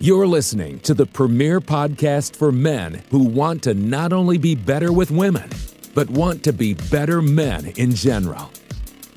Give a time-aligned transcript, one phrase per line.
[0.00, 4.92] You're listening to the premier podcast for men who want to not only be better
[4.92, 5.50] with women,
[5.92, 8.48] but want to be better men in general.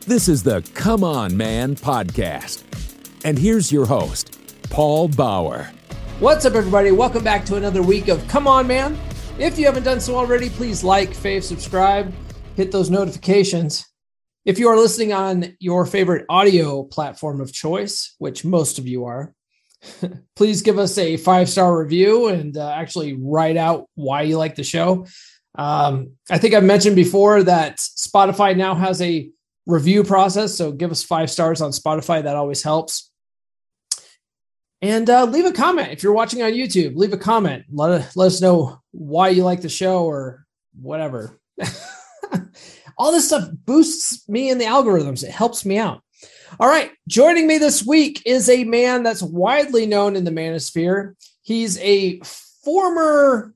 [0.08, 2.64] This is the Come On Man podcast.
[3.24, 4.40] And here's your host,
[4.72, 5.70] Paul Bauer.
[6.20, 6.90] What's up, everybody?
[6.90, 8.98] Welcome back to another week of Come On Man.
[9.38, 12.12] If you haven't done so already, please like, fave, subscribe,
[12.56, 13.86] hit those notifications.
[14.46, 19.06] If you are listening on your favorite audio platform of choice, which most of you
[19.06, 19.36] are,
[20.36, 24.56] please give us a five star review and uh, actually write out why you like
[24.56, 25.06] the show.
[25.56, 29.30] Um, I think I've mentioned before that Spotify now has a
[29.66, 30.56] review process.
[30.56, 32.24] So give us five stars on Spotify.
[32.24, 33.12] That always helps.
[34.82, 36.96] And uh, leave a comment if you're watching on YouTube.
[36.96, 37.66] Leave a comment.
[37.72, 40.46] Let, let us know why you like the show or
[40.80, 41.40] whatever.
[42.98, 45.24] all this stuff boosts me in the algorithms.
[45.24, 46.02] It helps me out.
[46.60, 46.92] All right.
[47.08, 51.16] Joining me this week is a man that's widely known in the manosphere.
[51.42, 52.20] He's a
[52.64, 53.56] former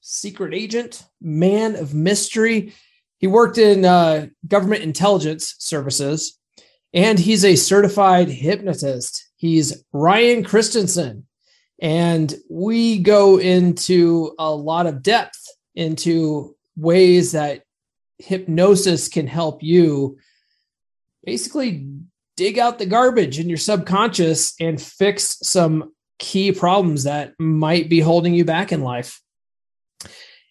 [0.00, 2.72] secret agent, man of mystery.
[3.18, 6.38] He worked in uh, government intelligence services,
[6.92, 9.30] and he's a certified hypnotist.
[9.36, 11.26] He's Ryan Christensen.
[11.80, 17.62] And we go into a lot of depth into ways that
[18.18, 20.18] hypnosis can help you
[21.24, 21.86] basically
[22.36, 28.00] dig out the garbage in your subconscious and fix some key problems that might be
[28.00, 29.20] holding you back in life.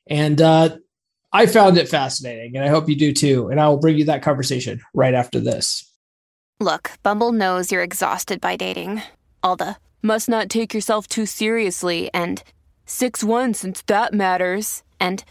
[0.08, 0.78] And uh,
[1.32, 3.50] I found it fascinating, and I hope you do too.
[3.50, 5.90] And I will bring you that conversation right after this.
[6.60, 9.02] Look, Bumble knows you're exhausted by dating.
[9.42, 12.44] All the must not take yourself too seriously and
[12.86, 14.84] 6 1 since that matters.
[15.00, 15.24] And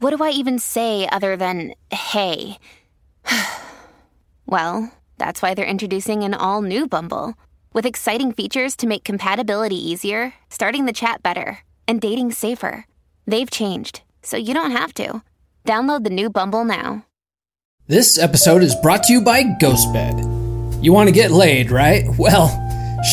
[0.00, 2.58] what do I even say other than hey?
[4.46, 7.34] Well, that's why they're introducing an all new Bumble
[7.72, 12.86] with exciting features to make compatibility easier, starting the chat better, and dating safer.
[13.26, 15.22] They've changed, so you don't have to.
[15.64, 17.04] Download the new Bumble now.
[17.88, 20.82] This episode is brought to you by Ghostbed.
[20.82, 22.04] You want to get laid, right?
[22.18, 22.48] Well,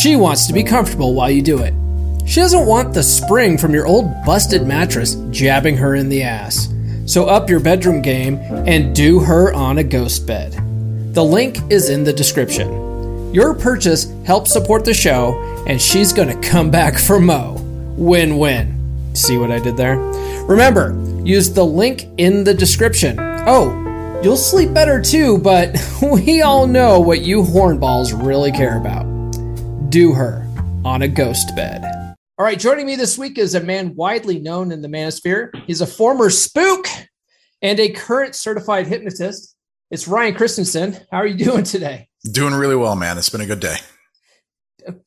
[0.01, 1.73] she wants to be comfortable while you do it.
[2.25, 6.69] She doesn't want the spring from your old busted mattress jabbing her in the ass.
[7.05, 10.62] So up your bedroom game and do her on a ghost bed.
[11.13, 13.31] The link is in the description.
[13.35, 17.53] Your purchase helps support the show, and she's going to come back for Mo.
[17.95, 19.13] Win win.
[19.13, 19.99] See what I did there?
[20.47, 23.17] Remember, use the link in the description.
[23.19, 29.03] Oh, you'll sleep better too, but we all know what you hornballs really care about.
[29.91, 30.43] Do her
[30.83, 31.83] on a ghost bed.
[32.39, 35.51] All right, joining me this week is a man widely known in the manosphere.
[35.67, 36.87] He's a former spook
[37.61, 39.52] and a current certified hypnotist.
[39.93, 40.97] It's Ryan Christensen.
[41.11, 42.09] How are you doing today?
[42.31, 43.19] Doing really well, man.
[43.19, 43.75] It's been a good day.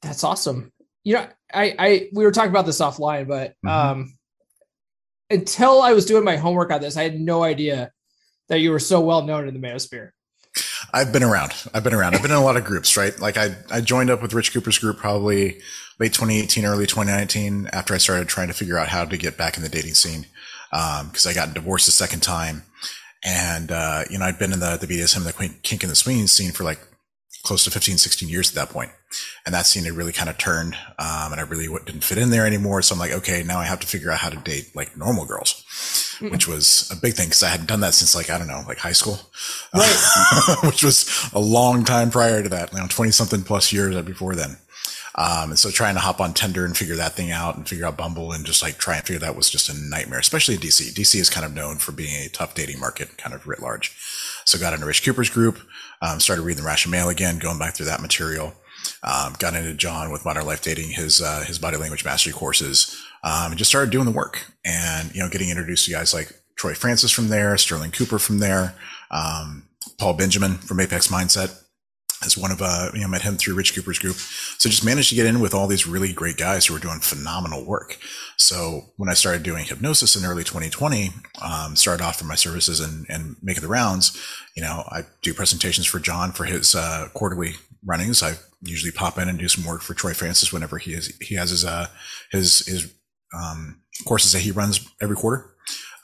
[0.01, 0.73] That's awesome.
[1.03, 3.69] You know, I, I we were talking about this offline, but mm-hmm.
[3.69, 4.17] um,
[5.29, 7.91] until I was doing my homework on this, I had no idea
[8.49, 10.11] that you were so well known in the manosphere.
[10.95, 11.53] I've been around.
[11.75, 12.15] I've been around.
[12.15, 13.19] I've been in a lot of groups, right?
[13.19, 15.59] Like I, I joined up with Rich Cooper's group probably
[15.99, 19.57] late 2018, early 2019 after I started trying to figure out how to get back
[19.57, 20.27] in the dating scene.
[20.73, 22.63] Um, cause I got divorced a second time.
[23.25, 26.27] And, uh, you know, I'd been in the, the BDSM, the kink and the swinging
[26.27, 26.81] scene for like
[27.43, 28.91] close to 15, 16 years at that point.
[29.45, 30.75] And that scene had really kind of turned.
[30.99, 32.83] Um, and I really didn't fit in there anymore.
[32.83, 35.25] So I'm like, okay, now I have to figure out how to date like normal
[35.25, 35.65] girls,
[36.19, 36.31] mm-hmm.
[36.31, 38.65] which was a big thing because I hadn't done that since like, I don't know,
[38.67, 39.19] like high school,
[39.73, 40.57] right.
[40.65, 44.35] which was a long time prior to that, you know, 20 something plus years before
[44.35, 44.57] then.
[45.17, 47.87] Um, and so trying to hop on Tinder and figure that thing out and figure
[47.87, 50.61] out Bumble and just like try and figure that was just a nightmare, especially in
[50.61, 50.93] DC.
[50.93, 53.97] DC is kind of known for being a tough dating market, kind of writ large.
[54.45, 55.59] So got into Rich Cooper's group,
[56.03, 58.55] um, started reading the Rational Male again, going back through that material.
[59.03, 63.03] Um, got into John with Modern Life Dating, his uh, his body language mastery courses,
[63.25, 64.53] um, and just started doing the work.
[64.65, 68.39] And you know, getting introduced to guys like Troy Francis from there, Sterling Cooper from
[68.39, 68.75] there,
[69.11, 69.65] um,
[69.99, 71.63] Paul Benjamin from Apex Mindset
[72.25, 74.17] as one of uh you know met him through Rich Cooper's group.
[74.17, 77.01] So just managed to get in with all these really great guys who were doing
[77.01, 77.99] phenomenal work.
[78.37, 81.11] So when I started doing hypnosis in early 2020,
[81.43, 84.17] um, started off for my services and and making the rounds.
[84.57, 87.55] You know, I do presentations for John for his uh, quarterly
[87.85, 88.23] runnings.
[88.23, 91.35] I usually pop in and do some work for Troy Francis whenever he is he
[91.35, 91.89] has his uh
[92.31, 92.93] his his
[93.35, 95.51] um, courses that he runs every quarter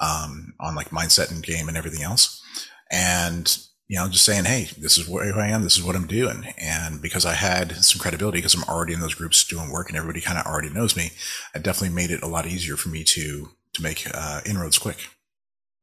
[0.01, 2.43] um, on like mindset and game and everything else.
[2.91, 3.57] And
[3.89, 6.55] you know, just saying, hey, this is where I am, this is what I'm doing.
[6.57, 9.99] And because I had some credibility, because I'm already in those groups doing work and
[9.99, 11.11] everybody kind of already knows me,
[11.55, 15.09] it definitely made it a lot easier for me to to make uh, inroads quick.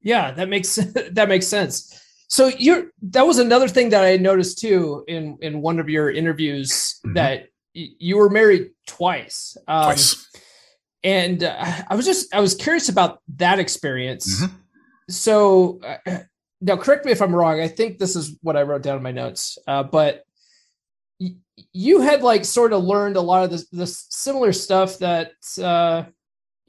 [0.02, 0.76] Yeah, that makes
[1.12, 2.00] that makes sense.
[2.28, 6.10] So you're that was another thing that I noticed too in in one of your
[6.10, 7.14] interviews mm-hmm.
[7.14, 9.58] that you were married twice.
[9.68, 10.26] Um, twice.
[11.04, 14.42] And uh, I was just I was curious about that experience.
[14.42, 14.56] Mm-hmm.
[15.10, 16.20] So uh,
[16.62, 17.60] now, correct me if I'm wrong.
[17.60, 19.58] I think this is what I wrote down in my notes.
[19.68, 20.24] Uh, but
[21.20, 21.36] y-
[21.72, 26.04] you had like sort of learned a lot of this, this similar stuff that uh,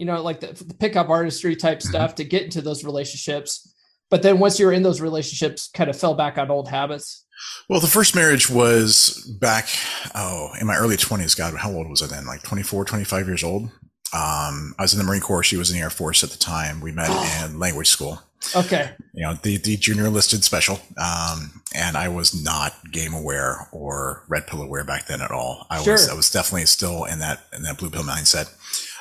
[0.01, 1.91] you know, like the, the pickup artistry type mm-hmm.
[1.91, 3.75] stuff to get into those relationships.
[4.09, 7.27] But then once you were in those relationships, kind of fell back on old habits.
[7.69, 9.69] Well, the first marriage was back,
[10.15, 11.37] oh, in my early 20s.
[11.37, 12.25] God, how old was I then?
[12.25, 13.65] Like 24, 25 years old.
[14.13, 15.43] Um, I was in the Marine Corps.
[15.43, 16.81] She was in the Air Force at the time.
[16.81, 17.11] We met
[17.45, 18.23] in language school.
[18.57, 18.91] Okay.
[19.15, 20.81] You know, the, the junior listed special.
[20.97, 25.67] Um, and I was not game aware or red pill aware back then at all.
[25.71, 25.95] I sure.
[25.95, 28.53] was, I was definitely still in that, in that blue pill mindset.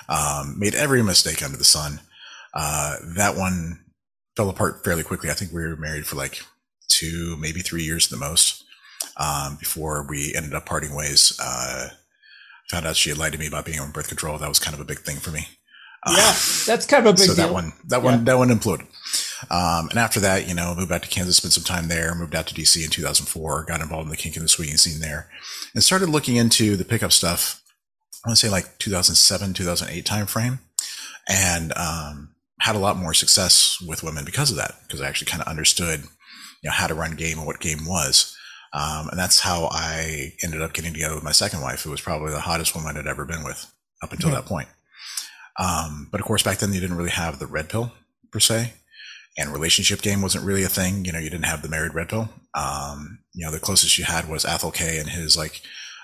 [0.10, 2.00] Um, made every mistake under the sun.
[2.54, 3.80] Uh, that one
[4.36, 5.30] fell apart fairly quickly.
[5.30, 6.42] I think we were married for like
[6.88, 8.64] two, maybe three years at the most,
[9.18, 11.38] um, before we ended up parting ways.
[11.42, 11.90] Uh,
[12.70, 14.38] found out she had lied to me about being on birth control.
[14.38, 15.48] That was kind of a big thing for me.
[16.04, 16.36] Uh, yeah,
[16.66, 17.48] that's kind of a big so deal.
[17.48, 18.24] that one, that one, yeah.
[18.26, 18.88] that one imploded.
[19.50, 22.36] Um, and after that, you know, moved back to Kansas, spent some time there, moved
[22.36, 25.30] out to DC in 2004, got involved in the kink and the swinging scene there,
[25.74, 27.62] and started looking into the pickup stuff.
[28.26, 30.60] I want to say like 2007, 2008 timeframe,
[31.30, 35.32] and um, had a lot more success with women because of that, because I actually
[35.32, 38.36] kind of understood, you know, how to run game and what game was.
[38.74, 42.02] Um, and that's how I ended up getting together with my second wife, who was
[42.02, 43.72] probably the hottest woman I'd ever been with
[44.04, 44.36] up until mm-hmm.
[44.36, 44.68] that point.
[45.60, 47.92] Um, but of course, back then you didn't really have the red pill
[48.32, 48.74] per se,
[49.40, 51.06] and relationship game wasn't really a thing.
[51.06, 52.30] You know, you didn't have the married red pill.
[52.54, 55.62] Um, you know, the closest you had was Athol Kay and his like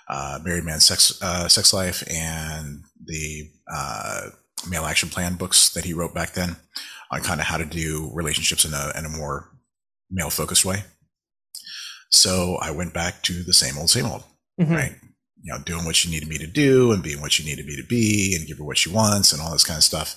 [0.10, 4.30] uh, married man sex uh, sex life and the uh,
[4.70, 6.56] male action plan books that he wrote back then
[7.12, 9.52] on kind of how to do relationships in a in a more
[10.10, 10.84] male focused way.
[12.10, 14.24] So I went back to the same old, same old,
[14.60, 14.74] mm-hmm.
[14.74, 14.96] right?
[15.42, 17.76] You know, doing what she needed me to do and being what she needed me
[17.76, 20.16] to be and give her what she wants and all this kind of stuff.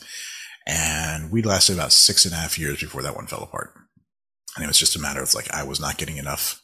[0.68, 3.72] And we lasted about six and a half years before that one fell apart.
[4.54, 6.62] And it was just a matter of like, I was not getting enough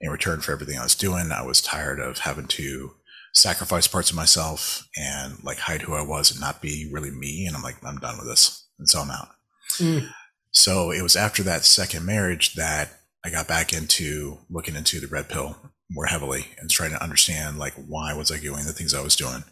[0.00, 1.30] in return for everything I was doing.
[1.30, 2.92] I was tired of having to
[3.32, 7.46] sacrifice parts of myself and like hide who I was and not be really me.
[7.46, 8.66] And I'm like, I'm done with this.
[8.78, 9.28] And so I'm out.
[9.74, 10.08] Mm.
[10.50, 15.06] So it was after that second marriage that I got back into looking into the
[15.06, 15.56] red pill
[15.90, 19.14] more heavily and trying to understand like why was I doing the things I was
[19.14, 19.44] doing,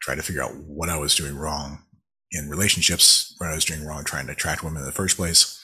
[0.00, 1.82] try to figure out what I was doing wrong
[2.30, 5.60] in relationships, what I was doing wrong, trying to attract women in the first place,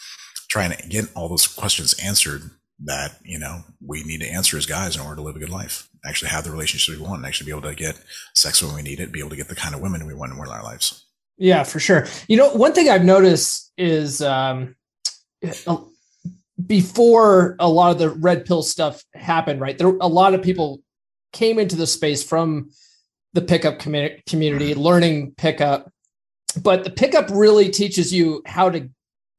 [0.49, 2.51] trying to get all those questions answered
[2.81, 5.51] that, you know, we need to answer as guys in order to live a good
[5.51, 8.01] life, actually have the relationships we want and actually be able to get
[8.35, 10.33] sex when we need it, be able to get the kind of women we want
[10.33, 11.07] in our lives.
[11.37, 12.07] Yeah, for sure.
[12.29, 14.77] You know, one thing I've noticed is um,
[16.67, 19.77] before a lot of the red pill stuff happened, right?
[19.77, 20.81] There a lot of people
[21.33, 22.71] came into the space from
[23.33, 25.91] the pickup community, learning pickup,
[26.63, 28.89] but the pickup really teaches you how to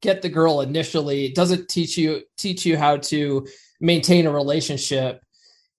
[0.02, 1.26] get the girl initially.
[1.26, 3.46] It doesn't teach you teach you how to
[3.80, 5.22] maintain a relationship.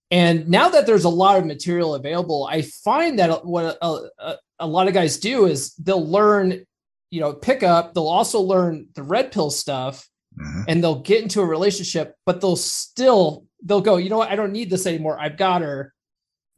[0.09, 4.35] And now that there's a lot of material available, I find that what a, a,
[4.59, 6.65] a lot of guys do is they'll learn,
[7.11, 7.93] you know, pickup.
[7.93, 10.07] They'll also learn the red pill stuff,
[10.39, 10.63] mm-hmm.
[10.67, 14.35] and they'll get into a relationship, but they'll still they'll go, you know what, I
[14.35, 15.19] don't need this anymore.
[15.19, 15.93] I've got her.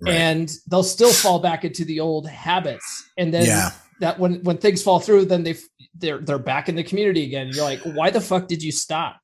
[0.02, 0.16] Right.
[0.16, 3.10] And they'll still fall back into the old habits.
[3.18, 3.72] And then yeah.
[4.00, 5.56] That when when things fall through, then they
[5.96, 7.50] they're they're back in the community again.
[7.52, 9.20] You're like, why the fuck did you stop?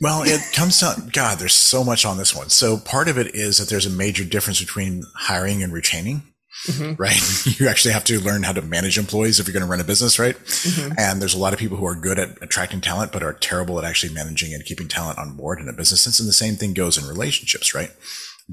[0.00, 1.38] Well, it comes to God.
[1.38, 2.48] There's so much on this one.
[2.48, 6.22] So part of it is that there's a major difference between hiring and retaining.
[6.66, 6.94] Mm-hmm.
[7.00, 7.20] right?
[7.60, 9.84] You actually have to learn how to manage employees if you're going to run a
[9.84, 10.36] business, right?
[10.36, 10.92] Mm-hmm.
[10.96, 13.78] And there's a lot of people who are good at attracting talent, but are terrible
[13.78, 16.02] at actually managing and keeping talent on board in a business.
[16.02, 16.20] Sense.
[16.20, 17.90] And the same thing goes in relationships, right?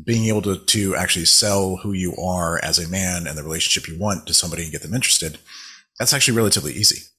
[0.01, 3.89] Being able to, to actually sell who you are as a man and the relationship
[3.89, 5.39] you want to somebody and get them interested,
[5.97, 7.09] that's actually relatively easy.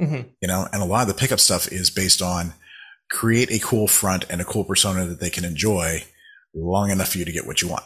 [0.00, 0.28] Mm-hmm.
[0.40, 2.54] You know, and a lot of the pickup stuff is based on
[3.10, 6.04] create a cool front and a cool persona that they can enjoy
[6.54, 7.84] long enough for you to get what you want.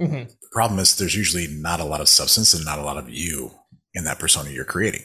[0.00, 0.24] Mm-hmm.
[0.28, 3.08] The problem is there's usually not a lot of substance and not a lot of
[3.10, 3.52] you
[3.94, 5.02] in that persona you're creating.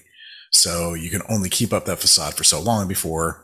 [0.51, 3.42] So you can only keep up that facade for so long before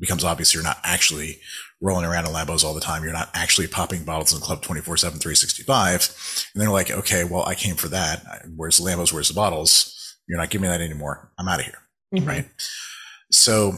[0.00, 1.38] becomes obvious you're not actually
[1.80, 3.04] rolling around in Lambos all the time.
[3.04, 6.46] You're not actually popping bottles in the club 24 7, 365.
[6.54, 8.24] And they're like, okay, well, I came for that.
[8.56, 9.12] Where's the Lambos?
[9.12, 10.16] Where's the bottles?
[10.28, 11.30] You're not giving me that anymore.
[11.38, 11.78] I'm out of here.
[12.14, 12.28] Mm-hmm.
[12.28, 12.48] Right.
[13.30, 13.74] So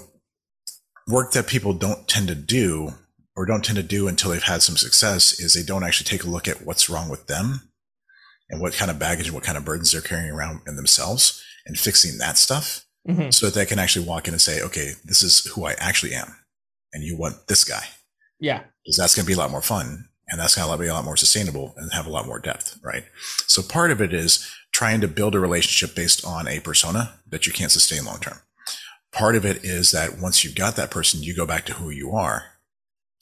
[1.09, 2.93] work that people don't tend to do
[3.37, 6.25] or don't tend to do until they've had some success is they don't actually take
[6.25, 7.71] a look at what's wrong with them
[8.50, 11.43] and what kind of baggage and what kind of burdens they're carrying around in themselves
[11.67, 13.30] and fixing that stuff mm-hmm.
[13.30, 16.14] so that they can actually walk in and say, okay, this is who I actually
[16.14, 16.37] am.
[16.92, 17.85] And you want this guy.
[18.38, 18.62] Yeah.
[18.85, 20.94] Because that's going to be a lot more fun And that's going to be a
[20.94, 23.04] lot more sustainable and have a lot more depth, right?
[23.47, 27.47] So part of it is trying to build a relationship based on a persona that
[27.47, 28.38] you can't sustain long term.
[29.12, 31.90] Part of it is that once you've got that person, you go back to who
[31.90, 32.44] you are,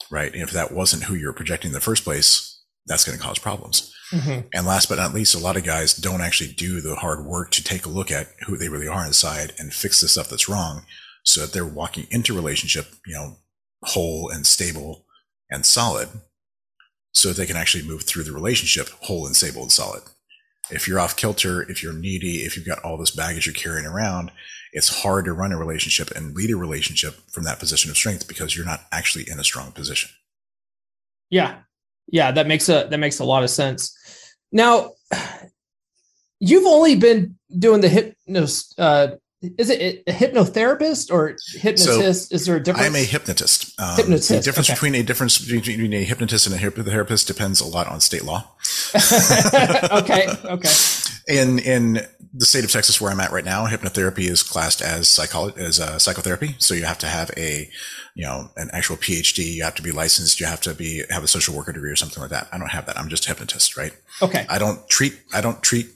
[0.09, 0.31] right?
[0.31, 2.50] And if that wasn't who you're projecting in the first place,
[2.85, 3.93] that's going to cause problems.
[4.11, 4.47] Mm-hmm.
[4.53, 7.51] And last but not least, a lot of guys don't actually do the hard work
[7.51, 10.49] to take a look at who they really are inside and fix the stuff that's
[10.49, 10.83] wrong
[11.23, 13.37] so that they're walking into relationship, you know,
[13.83, 15.05] whole and stable
[15.49, 16.09] and solid
[17.13, 20.01] so that they can actually move through the relationship whole and stable and solid.
[20.69, 23.85] If you're off kilter, if you're needy, if you've got all this baggage you're carrying
[23.85, 24.31] around,
[24.71, 28.27] it's hard to run a relationship and lead a relationship from that position of strength
[28.27, 30.11] because you're not actually in a strong position.
[31.29, 31.59] Yeah.
[32.11, 33.97] Yeah, that makes a that makes a lot of sense.
[34.51, 34.91] Now,
[36.39, 42.29] you've only been doing the hypnos uh, is it a hypnotherapist or hypnotist?
[42.29, 42.87] So is there a difference?
[42.87, 43.79] I'm a hypnotist.
[43.79, 44.29] Um, hypnotist.
[44.29, 44.75] The difference okay.
[44.75, 48.47] between a difference between a hypnotist and a hypnotherapist depends a lot on state law.
[48.95, 50.27] okay.
[50.45, 50.69] Okay.
[51.27, 55.09] In in the state of Texas where I'm at right now, hypnotherapy is classed as
[55.09, 56.55] psychology as uh, psychotherapy.
[56.59, 57.69] So you have to have a
[58.15, 59.53] you know an actual PhD.
[59.53, 60.39] You have to be licensed.
[60.39, 62.47] You have to be have a social worker degree or something like that.
[62.51, 62.97] I don't have that.
[62.97, 63.93] I'm just a hypnotist, right?
[64.21, 64.45] Okay.
[64.49, 65.19] I don't treat.
[65.33, 65.87] I don't treat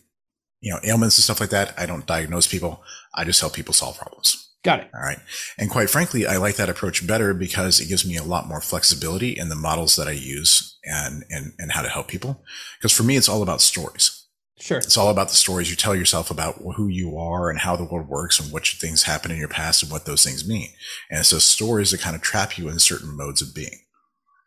[0.66, 1.76] you know, ailments and stuff like that.
[1.78, 2.84] I don't diagnose people.
[3.14, 4.50] I just help people solve problems.
[4.64, 4.90] Got it.
[4.96, 5.20] All right.
[5.60, 8.62] And quite frankly, I like that approach better because it gives me a lot more
[8.62, 12.44] flexibility in the models that I use and, and, and how to help people.
[12.80, 14.25] Because for me, it's all about stories.
[14.58, 14.78] Sure.
[14.78, 17.84] It's all about the stories you tell yourself about who you are and how the
[17.84, 20.70] world works and what things happen in your past and what those things mean.
[21.12, 23.82] And so stories that kind of trap you in certain modes of being.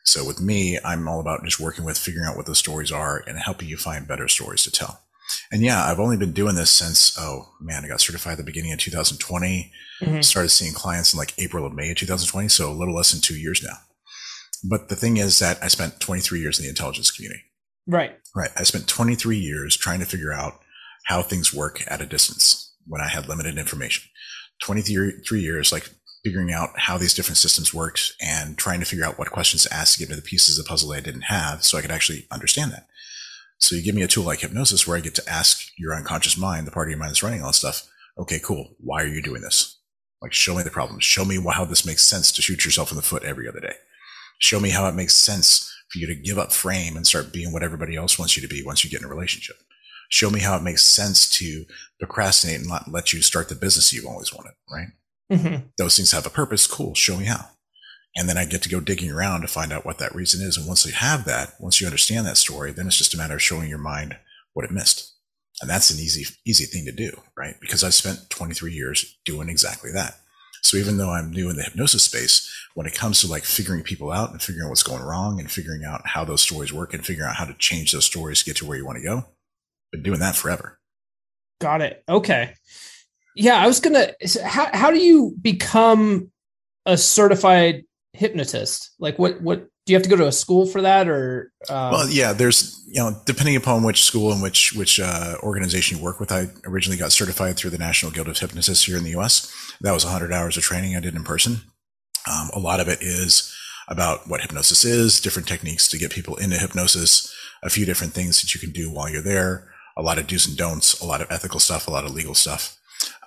[0.05, 3.23] So with me, I'm all about just working with figuring out what those stories are
[3.27, 5.03] and helping you find better stories to tell.
[5.53, 8.45] And yeah, I've only been doing this since, oh man, I got certified at the
[8.45, 9.71] beginning of 2020.
[10.01, 10.21] Mm-hmm.
[10.23, 12.49] Started seeing clients in like April or May of 2020.
[12.49, 13.77] So a little less than two years now.
[14.65, 17.43] But the thing is that I spent 23 years in the intelligence community.
[17.89, 18.17] Right.
[18.37, 18.51] Right.
[18.57, 20.61] I spent 23 years trying to figure out
[21.07, 24.11] how things work at a distance when I had limited information.
[24.63, 25.91] 23 years, like
[26.23, 29.73] figuring out how these different systems worked and trying to figure out what questions to
[29.73, 31.91] ask to get to the pieces of the puzzle I didn't have so I could
[31.91, 32.87] actually understand that.
[33.59, 36.37] So you give me a tool like hypnosis where I get to ask your unconscious
[36.37, 37.89] mind, the part of your mind that's running all this stuff.
[38.19, 38.75] Okay, cool.
[38.79, 39.79] Why are you doing this?
[40.21, 41.01] Like, show me the problem.
[41.01, 43.75] Show me how this makes sense to shoot yourself in the foot every other day.
[44.39, 47.53] Show me how it makes sense for you to give up frame and start being
[47.53, 49.57] what everybody else wants you to be once you get in a relationship.
[50.11, 51.65] Show me how it makes sense to
[51.99, 54.89] procrastinate and not let you start the business you've always wanted, right?
[55.31, 55.67] Mm-hmm.
[55.77, 56.67] Those things have a purpose.
[56.67, 56.95] Cool.
[56.95, 57.47] Show me how.
[58.17, 60.57] And then I get to go digging around to find out what that reason is.
[60.57, 63.35] And once you have that, once you understand that story, then it's just a matter
[63.35, 64.17] of showing your mind
[64.55, 65.15] what it missed.
[65.61, 67.57] And that's an easy, easy thing to do, right?
[67.61, 70.19] Because I spent 23 years doing exactly that.
[70.63, 73.83] So even though I'm new in the hypnosis space, when it comes to like figuring
[73.83, 76.95] people out and figuring out what's going wrong and figuring out how those stories work
[76.95, 79.05] and figuring out how to change those stories to get to where you want to
[79.05, 79.25] go,
[79.91, 80.79] been doing that forever.
[81.61, 82.05] Got it.
[82.09, 82.55] Okay.
[83.35, 84.13] Yeah, I was gonna.
[84.45, 86.31] How how do you become
[86.87, 88.91] a certified hypnotist?
[88.99, 91.93] Like what what do you have to go to a school for that or um...
[91.93, 96.05] well yeah there's you know depending upon which school and which which uh, organization you
[96.05, 99.15] work with i originally got certified through the national guild of hypnotists here in the
[99.15, 99.51] us
[99.81, 101.63] that was 100 hours of training i did in person.
[102.31, 103.55] Um, a lot of it is
[103.89, 108.43] about what hypnosis is different techniques to get people into hypnosis a few different things
[108.43, 111.23] that you can do while you're there a lot of do's and don'ts a lot
[111.23, 112.78] of ethical stuff a lot of legal stuff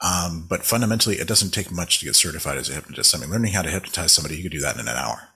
[0.02, 3.16] um, but fundamentally, it doesn't take much to get certified as a hypnotist.
[3.16, 5.30] I mean, learning how to hypnotize somebody, you could do that in an hour.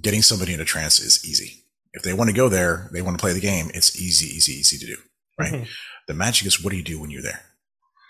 [0.00, 1.64] Getting somebody into trance is easy.
[1.92, 4.52] If they want to go there, they want to play the game, it's easy, easy,
[4.52, 4.96] easy to do.
[5.38, 5.52] Right.
[5.52, 5.64] Mm-hmm.
[6.08, 7.42] The magic is what do you do when you're there?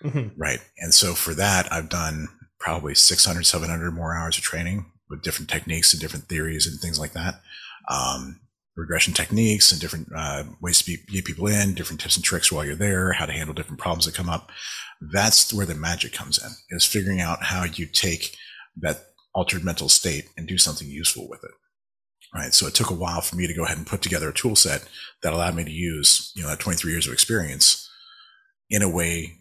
[0.02, 0.40] Mm-hmm.
[0.40, 0.60] Right.
[0.78, 5.48] And so for that, I've done probably 600, 700 more hours of training with different
[5.48, 7.40] techniques and different theories and things like that.
[7.88, 8.40] Um,
[8.76, 12.64] regression techniques and different uh, ways to get people in, different tips and tricks while
[12.64, 14.50] you're there, how to handle different problems that come up.
[15.00, 18.36] That's where the magic comes in, is figuring out how you take
[18.78, 21.50] that altered mental state and do something useful with it.
[22.34, 22.52] Right.
[22.52, 24.56] So it took a while for me to go ahead and put together a tool
[24.56, 24.86] set
[25.22, 27.88] that allowed me to use, you know, that 23 years of experience
[28.68, 29.38] in a way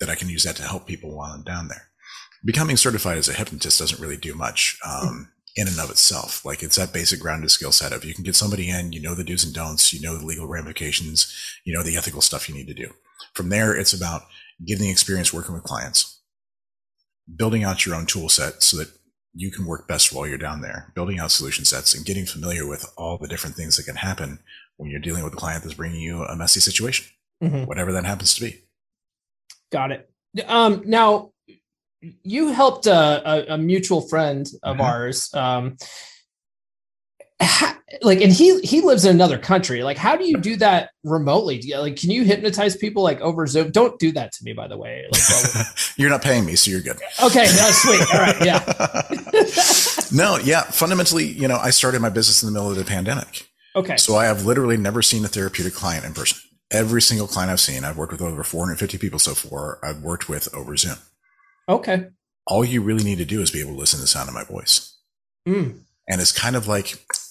[0.00, 1.88] that I can use that to help people while I'm down there.
[2.44, 4.78] Becoming certified as a hypnotist doesn't really do much.
[4.84, 5.28] Um,
[5.58, 6.44] in and of itself.
[6.44, 9.14] Like it's that basic grounded skill set of you can get somebody in, you know
[9.14, 12.54] the do's and don'ts, you know the legal ramifications, you know the ethical stuff you
[12.54, 12.92] need to do.
[13.34, 14.22] From there, it's about
[14.64, 16.20] getting the experience working with clients,
[17.36, 18.88] building out your own tool set so that
[19.34, 22.66] you can work best while you're down there, building out solution sets and getting familiar
[22.66, 24.38] with all the different things that can happen
[24.76, 27.06] when you're dealing with a client that's bringing you a messy situation,
[27.42, 27.64] mm-hmm.
[27.64, 28.64] whatever that happens to be.
[29.70, 30.10] Got it.
[30.46, 31.32] Um, now,
[32.00, 34.84] you helped a, a, a mutual friend of mm-hmm.
[34.84, 35.34] ours.
[35.34, 35.76] Um,
[38.02, 39.82] like and he he lives in another country.
[39.82, 41.58] Like how do you do that remotely?
[41.58, 43.70] Do you, like can you hypnotize people like over zoom?
[43.70, 45.06] Don't do that to me by the way.
[45.10, 45.66] Like,
[45.96, 46.98] you're not paying me so you're good.
[47.22, 48.00] Okay no, sweet.
[48.12, 48.64] All right yeah.
[50.12, 53.48] No yeah fundamentally you know i started my business in the middle of the pandemic.
[53.74, 53.96] Okay.
[53.96, 56.38] So i have literally never seen a therapeutic client in person.
[56.70, 60.28] Every single client i've seen i've worked with over 450 people so far i've worked
[60.28, 60.96] with over zoom.
[61.68, 62.06] Okay.
[62.46, 64.34] All you really need to do is be able to listen to the sound of
[64.34, 64.96] my voice.
[65.46, 65.82] Mm.
[66.08, 66.86] And it's kind of like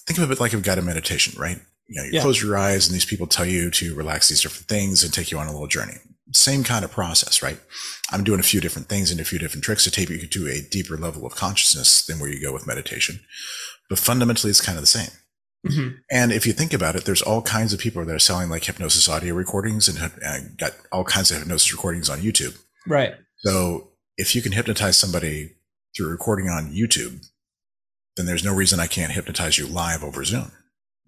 [0.06, 1.60] think of it like a guided meditation, right?
[1.88, 2.20] You know, you yeah.
[2.20, 5.30] close your eyes and these people tell you to relax these different things and take
[5.30, 5.96] you on a little journey.
[6.32, 7.58] Same kind of process, right?
[8.10, 10.46] I'm doing a few different things and a few different tricks to take you to
[10.48, 13.20] a deeper level of consciousness than where you go with meditation.
[13.88, 15.10] But fundamentally, it's kind of the same.
[15.66, 15.96] Mm-hmm.
[16.10, 18.64] And if you think about it, there's all kinds of people that are selling like
[18.64, 22.58] hypnosis audio recordings and uh, got all kinds of hypnosis recordings on YouTube.
[22.86, 23.14] Right.
[23.38, 25.56] So if you can hypnotize somebody
[25.96, 27.26] through recording on YouTube,
[28.18, 30.52] then there's no reason I can't hypnotize you live over Zoom.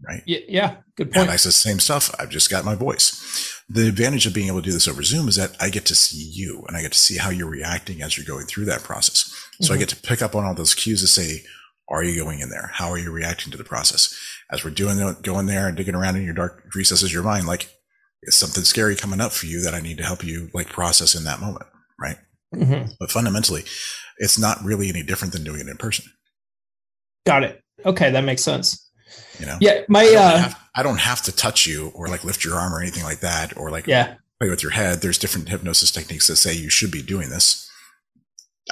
[0.07, 0.23] Right.
[0.25, 0.39] Yeah.
[0.49, 1.25] yeah good point.
[1.25, 2.15] And I said, same stuff.
[2.19, 3.63] I've just got my voice.
[3.69, 5.95] The advantage of being able to do this over Zoom is that I get to
[5.95, 8.83] see you and I get to see how you're reacting as you're going through that
[8.83, 9.31] process.
[9.61, 9.75] So mm-hmm.
[9.75, 11.43] I get to pick up on all those cues to say,
[11.91, 12.71] are you going in there?
[12.73, 14.15] How are you reacting to the process?
[14.51, 17.47] As we're doing going there and digging around in your dark recesses of your mind,
[17.47, 17.69] like
[18.23, 21.15] is something scary coming up for you that I need to help you like process
[21.15, 21.67] in that moment.
[22.01, 22.17] Right.
[22.55, 22.93] Mm-hmm.
[22.99, 23.65] But fundamentally,
[24.19, 26.07] it's not really any different than doing it in person.
[27.27, 27.63] Got it.
[27.85, 28.91] Okay, that makes sense.
[29.39, 32.09] You know, yeah, my I don't, uh, have, I don't have to touch you or
[32.09, 34.17] like lift your arm or anything like that, or like yeah.
[34.39, 35.01] play with your head.
[35.01, 37.69] There's different hypnosis techniques that say you should be doing this.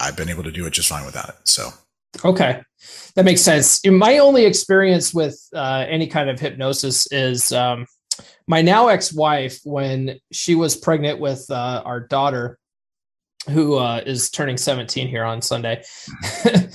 [0.00, 1.36] I've been able to do it just fine without it.
[1.44, 1.70] So,
[2.24, 2.62] okay,
[3.14, 3.84] that makes sense.
[3.86, 7.86] My only experience with uh, any kind of hypnosis is um,
[8.46, 12.58] my now ex-wife when she was pregnant with uh, our daughter,
[13.50, 15.82] who uh, is turning 17 here on Sunday.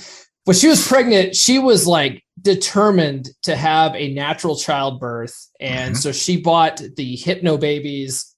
[0.44, 5.48] when she was pregnant, she was like determined to have a natural childbirth.
[5.60, 6.00] And mm-hmm.
[6.00, 8.30] so she bought the Hypnobabies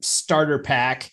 [0.00, 1.10] starter pack.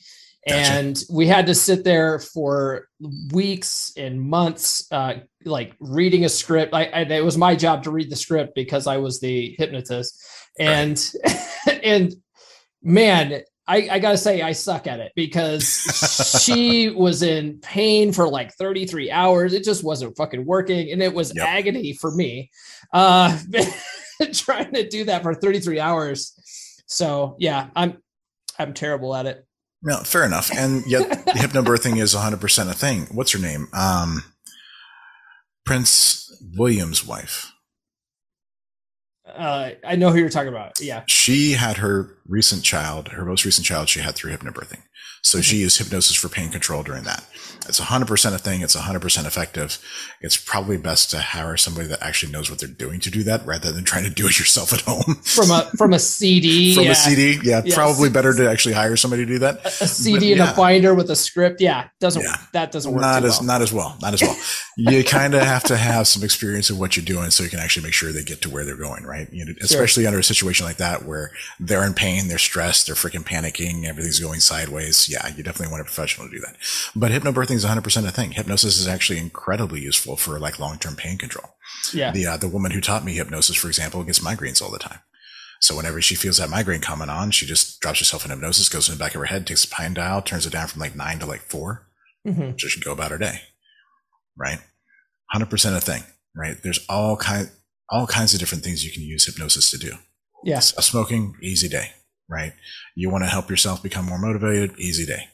[0.48, 0.60] Gotcha.
[0.60, 2.88] And we had to sit there for
[3.32, 6.74] weeks and months, uh, like reading a script.
[6.74, 10.22] I, I, it was my job to read the script because I was the hypnotist.
[10.60, 11.80] And, right.
[11.84, 12.16] and
[12.82, 15.64] man, I, I, gotta say I suck at it because
[16.44, 19.54] she was in pain for like 33 hours.
[19.54, 21.48] It just wasn't fucking working, and it was yep.
[21.48, 22.50] agony for me.
[22.92, 23.38] Uh,
[24.34, 26.34] trying to do that for 33 hours.
[26.88, 27.98] So yeah, I'm
[28.60, 29.46] I'm terrible at it.
[29.84, 30.52] No, fair enough.
[30.56, 33.08] And yet hypnobirthing is 100% a thing.
[33.12, 33.68] What's her name?
[33.74, 34.24] Um,
[35.66, 37.52] Prince William's wife
[39.36, 40.80] uh, I know who you're talking about.
[40.80, 41.04] Yeah.
[41.08, 44.82] She had her recent child, her most recent child, she had through hypnobirthing.
[45.24, 45.44] So mm-hmm.
[45.44, 47.26] she used hypnosis for pain control during that.
[47.68, 48.62] It's 100% a thing.
[48.62, 49.78] It's 100% effective.
[50.20, 53.46] It's probably best to hire somebody that actually knows what they're doing to do that
[53.46, 55.16] rather than trying to do it yourself at home.
[55.22, 56.74] From a, from a CD.
[56.76, 56.92] from yeah.
[56.92, 57.40] a CD.
[57.44, 57.76] Yeah, yeah.
[57.76, 59.64] Probably better to actually hire somebody to do that.
[59.64, 60.54] A, a CD but, and yeah.
[60.54, 61.62] a binder with a script.
[61.62, 61.88] Yeah.
[62.00, 62.38] Doesn't, yeah.
[62.54, 63.02] that doesn't work.
[63.02, 63.48] Not as, well.
[63.48, 63.98] not as well.
[64.02, 64.38] Not as well.
[64.78, 67.60] you kind of have to have some experience of what you're doing so you can
[67.60, 69.04] actually make sure they get to where they're going.
[69.04, 69.32] Right.
[69.32, 70.08] You know, especially sure.
[70.10, 74.20] under a situation like that where they're in pain, they're stressed, they're freaking panicking, everything's
[74.20, 75.08] going sideways.
[75.10, 75.28] Yeah.
[75.36, 76.58] You definitely want a professional to do that.
[76.96, 81.18] But hypnobirthing is 100% a thing hypnosis is actually incredibly useful for like long-term pain
[81.18, 81.56] control.
[81.94, 82.12] Yeah.
[82.12, 85.00] The, uh, the woman who taught me hypnosis, for example, gets migraines all the time.
[85.62, 88.90] So whenever she feels that migraine coming on, she just drops herself in hypnosis, goes
[88.90, 90.96] in the back of her head, takes a pine dial, turns it down from like
[90.96, 91.88] nine to like 4
[92.28, 92.52] mm-hmm.
[92.58, 93.42] so she can go about her day.
[94.36, 94.60] Right.
[95.34, 96.04] 100% a thing,
[96.36, 96.58] right?
[96.64, 97.52] There's all kind,
[97.90, 99.94] all kinds of different things you can use hypnosis to do.
[100.44, 100.74] Yes.
[100.76, 100.82] Yeah.
[100.82, 101.92] smoking, easy day,
[102.32, 102.54] right?
[102.96, 105.28] You want to help yourself become more motivated, easy day.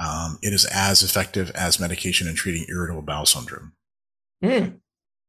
[0.00, 3.72] Um, it is as effective as medication in treating irritable bowel syndrome.
[4.42, 4.78] Mm.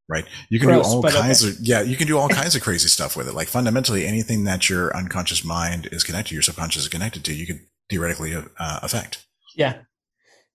[0.08, 0.26] Right.
[0.50, 1.54] You can Gross, do all kinds okay.
[1.54, 3.34] of, yeah, you can do all kinds of crazy stuff with it.
[3.34, 7.34] Like fundamentally anything that your unconscious mind is connected, to, your subconscious is connected to,
[7.34, 9.26] you could theoretically uh, affect.
[9.56, 9.80] Yeah.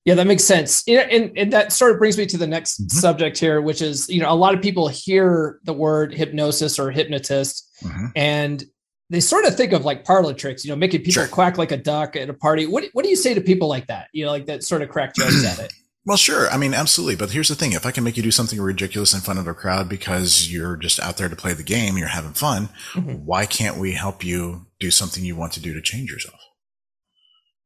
[0.04, 0.84] Yeah, that makes sense.
[0.88, 2.98] And, and that sort of brings me to the next mm-hmm.
[2.98, 6.90] subject here, which is, you know, a lot of people hear the word hypnosis or
[6.90, 8.06] hypnotist mm-hmm.
[8.16, 8.64] and
[9.10, 11.28] they sort of think of like parlor tricks, you know, making people sure.
[11.28, 12.66] quack like a duck at a party.
[12.66, 14.08] What what do you say to people like that?
[14.12, 15.72] You know, like that sort of crack jokes at it.
[16.04, 16.48] Well, sure.
[16.48, 17.16] I mean, absolutely.
[17.16, 19.46] But here's the thing: if I can make you do something ridiculous in front of
[19.46, 23.26] a crowd because you're just out there to play the game, you're having fun, mm-hmm.
[23.26, 26.40] why can't we help you do something you want to do to change yourself?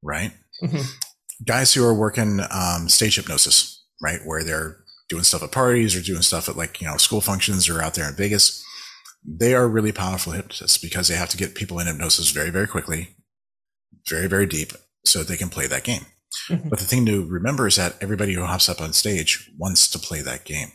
[0.03, 0.33] Right?
[0.61, 0.81] Mm-hmm.
[1.47, 4.79] Guys who are working um, stage hypnosis, right, where they're
[5.09, 7.95] doing stuff at parties or doing stuff at like you know school functions or out
[7.95, 8.65] there in Vegas
[9.25, 12.67] they are really powerful hypnotists because they have to get people in hypnosis very, very
[12.67, 13.17] quickly,
[14.09, 14.73] very, very deep,
[15.05, 16.07] so they can play that game.
[16.49, 16.69] Mm-hmm.
[16.69, 19.99] But the thing to remember is that everybody who hops up on stage wants to
[19.99, 20.73] play that game.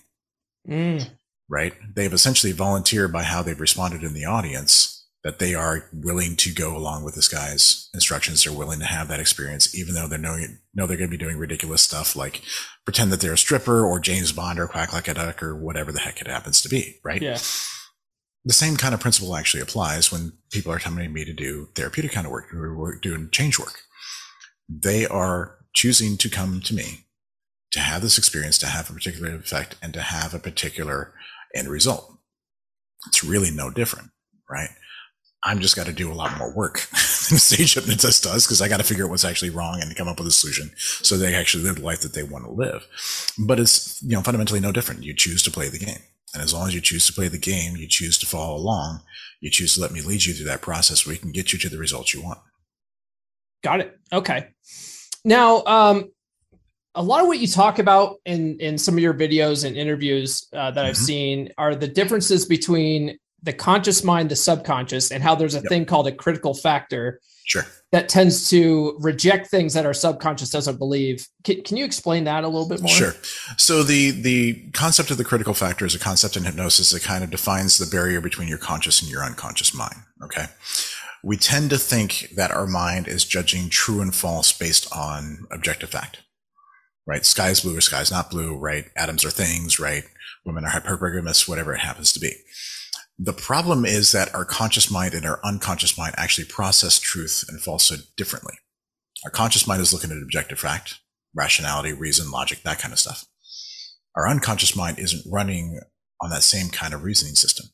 [0.70, 1.10] Mm.
[1.50, 1.74] right?
[1.96, 6.54] They've essentially volunteered by how they've responded in the audience that they are willing to
[6.54, 8.44] go along with this guy's instructions.
[8.44, 10.38] They're willing to have that experience, even though they know,
[10.74, 12.42] know they're going to be doing ridiculous stuff like
[12.86, 15.92] pretend that they're a stripper or James Bond or quack like a duck or whatever
[15.92, 17.22] the heck it happens to be, right?
[17.22, 17.38] Yeah.
[18.48, 21.68] The same kind of principle actually applies when people are coming to me to do
[21.76, 23.82] therapeutic kind of work, or doing change work.
[24.70, 27.08] They are choosing to come to me
[27.72, 31.14] to have this experience, to have a particular effect, and to have a particular
[31.54, 32.10] end result.
[33.08, 34.12] It's really no different,
[34.50, 34.70] right?
[35.44, 38.62] I'm just got to do a lot more work than a stage hypnotist does because
[38.62, 41.18] I got to figure out what's actually wrong and come up with a solution so
[41.18, 42.88] they actually live the life that they want to live.
[43.38, 45.04] But it's, you know, fundamentally no different.
[45.04, 46.00] You choose to play the game.
[46.34, 49.02] And as long as you choose to play the game, you choose to follow along,
[49.40, 51.60] you choose to let me lead you through that process where we can get you
[51.60, 52.40] to the results you want.
[53.64, 53.98] Got it.
[54.12, 54.50] Okay.
[55.24, 56.12] Now, um,
[56.96, 60.48] a lot of what you talk about in in some of your videos and interviews
[60.54, 60.90] uh, that mm-hmm.
[60.90, 65.60] I've seen are the differences between the conscious mind, the subconscious, and how there's a
[65.60, 65.70] yep.
[65.70, 67.20] thing called a critical factor.
[67.48, 67.64] Sure.
[67.94, 71.26] That tends to reject things that our subconscious doesn't believe.
[71.46, 72.90] Can, can you explain that a little bit more?
[72.90, 73.14] Sure.
[73.56, 77.24] So the the concept of the critical factor is a concept in hypnosis that kind
[77.24, 79.96] of defines the barrier between your conscious and your unconscious mind.
[80.22, 80.48] Okay.
[81.24, 85.90] We tend to think that our mind is judging true and false based on objective
[85.90, 86.24] fact.
[87.06, 87.26] Right?
[87.26, 88.88] Sky's blue or sky's not blue, right?
[88.98, 90.04] Atoms are things, right?
[90.46, 92.34] Women are hypergamous, whatever it happens to be.
[93.20, 97.60] The problem is that our conscious mind and our unconscious mind actually process truth and
[97.60, 98.54] falsehood differently.
[99.26, 101.00] Our conscious mind is looking at objective fact,
[101.34, 103.26] rationality, reason, logic, that kind of stuff.
[104.16, 105.80] Our unconscious mind isn't running
[106.22, 107.68] on that same kind of reasoning system.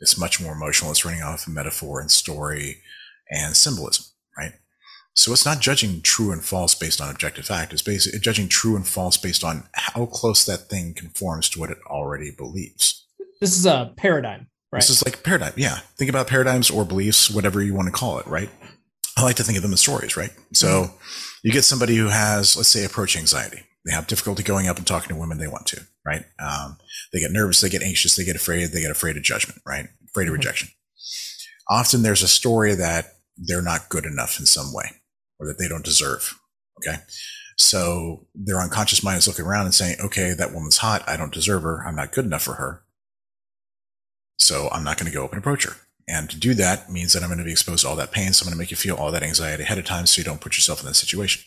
[0.00, 0.90] It's much more emotional.
[0.90, 2.82] It's running off of metaphor and story
[3.30, 4.52] and symbolism, right?
[5.14, 7.72] So it's not judging true and false based on objective fact.
[7.72, 11.70] It's basically judging true and false based on how close that thing conforms to what
[11.70, 13.06] it already believes.
[13.40, 14.48] This is a paradigm.
[14.72, 14.80] Right.
[14.80, 15.52] This is like paradigm.
[15.56, 15.80] Yeah.
[15.96, 18.48] Think about paradigms or beliefs, whatever you want to call it, right?
[19.16, 20.30] I like to think of them as stories, right?
[20.54, 20.96] So mm-hmm.
[21.42, 23.64] you get somebody who has, let's say, approach anxiety.
[23.84, 26.24] They have difficulty going up and talking to women they want to, right?
[26.38, 26.78] Um,
[27.12, 29.88] they get nervous, they get anxious, they get afraid, they get afraid of judgment, right?
[30.08, 30.34] Afraid of mm-hmm.
[30.34, 30.68] rejection.
[31.68, 33.06] Often there's a story that
[33.36, 34.86] they're not good enough in some way
[35.38, 36.38] or that they don't deserve.
[36.78, 36.98] Okay.
[37.58, 41.02] So their unconscious mind is looking around and saying, okay, that woman's hot.
[41.06, 41.84] I don't deserve her.
[41.86, 42.81] I'm not good enough for her.
[44.42, 45.76] So I'm not going to go up and approach her.
[46.08, 48.32] And to do that means that I'm going to be exposed to all that pain.
[48.32, 50.24] So I'm going to make you feel all that anxiety ahead of time so you
[50.24, 51.42] don't put yourself in that situation.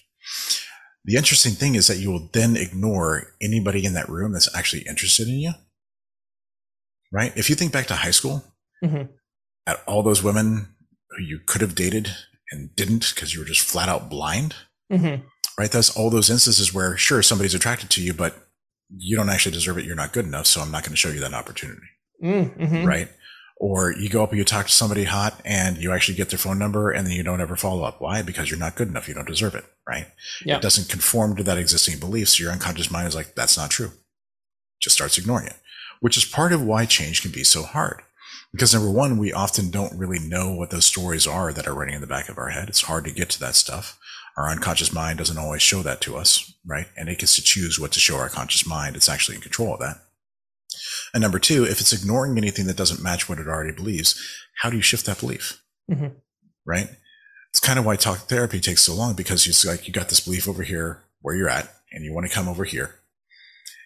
[1.04, 4.84] The interesting thing is that you will then ignore anybody in that room that's actually
[4.84, 5.52] interested in you.
[7.12, 7.32] Right?
[7.38, 8.44] If you think back to high school,
[8.84, 9.12] mm-hmm.
[9.68, 10.70] at all those women
[11.12, 12.16] who you could have dated
[12.52, 14.56] and didn't because you were just flat out blind,
[14.92, 15.24] mm-hmm.
[15.60, 15.72] right?
[15.72, 18.48] That's all those instances where, sure, somebody's attracted to you, but
[18.90, 19.86] you don't actually deserve it.
[19.86, 20.48] You're not good enough.
[20.48, 21.88] So I'm not going to show you that opportunity.
[22.24, 22.86] Mm, mm-hmm.
[22.86, 23.10] Right.
[23.58, 26.38] Or you go up and you talk to somebody hot and you actually get their
[26.38, 28.02] phone number and then you don't ever follow up.
[28.02, 28.22] Why?
[28.22, 29.08] Because you're not good enough.
[29.08, 29.66] You don't deserve it.
[29.88, 30.08] Right.
[30.44, 30.58] Yeah.
[30.58, 32.30] It doesn't conform to that existing belief.
[32.30, 33.92] So your unconscious mind is like, that's not true.
[34.82, 35.56] Just starts ignoring it,
[36.02, 38.02] which is part of why change can be so hard.
[38.52, 41.96] Because number one, we often don't really know what those stories are that are running
[41.96, 42.70] in the back of our head.
[42.70, 43.98] It's hard to get to that stuff.
[44.38, 46.88] Our unconscious mind doesn't always show that to us, right?
[46.98, 48.96] And it gets to choose what to show our conscious mind.
[48.96, 50.02] It's actually in control of that.
[51.14, 54.20] And number two, if it's ignoring anything that doesn't match what it already believes,
[54.62, 55.62] how do you shift that belief?
[55.90, 56.08] Mm-hmm.
[56.66, 56.90] Right?
[57.52, 60.20] It's kind of why talk therapy takes so long because it's like you got this
[60.20, 63.00] belief over here where you're at and you want to come over here.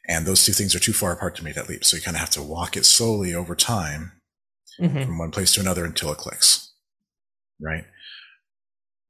[0.07, 1.85] And those two things are too far apart to make that leap.
[1.85, 4.13] So you kind of have to walk it slowly over time
[4.81, 5.03] mm-hmm.
[5.03, 6.73] from one place to another until it clicks.
[7.61, 7.85] Right?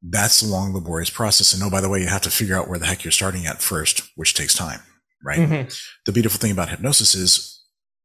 [0.02, 1.54] That's a long, laborious process.
[1.54, 3.46] And oh, by the way, you have to figure out where the heck you're starting
[3.46, 4.82] at first, which takes time.
[5.24, 5.40] Right?
[5.40, 5.70] Mm-hmm.
[6.06, 7.59] The beautiful thing about hypnosis is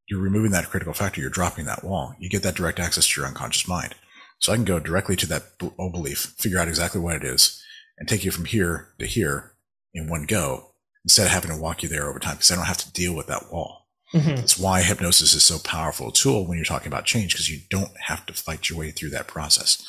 [0.09, 1.21] you're removing that critical factor.
[1.21, 2.14] You're dropping that wall.
[2.19, 3.95] You get that direct access to your unconscious mind.
[4.38, 5.45] So I can go directly to that
[5.79, 7.62] old belief, figure out exactly what it is,
[7.99, 9.55] and take you from here to here
[9.95, 10.73] in one go
[11.05, 13.14] instead of having to walk you there over time because I don't have to deal
[13.14, 13.88] with that wall.
[14.12, 14.37] Mm-hmm.
[14.37, 17.61] That's why hypnosis is so powerful a tool when you're talking about change because you
[17.71, 19.85] don't have to fight your way through that process.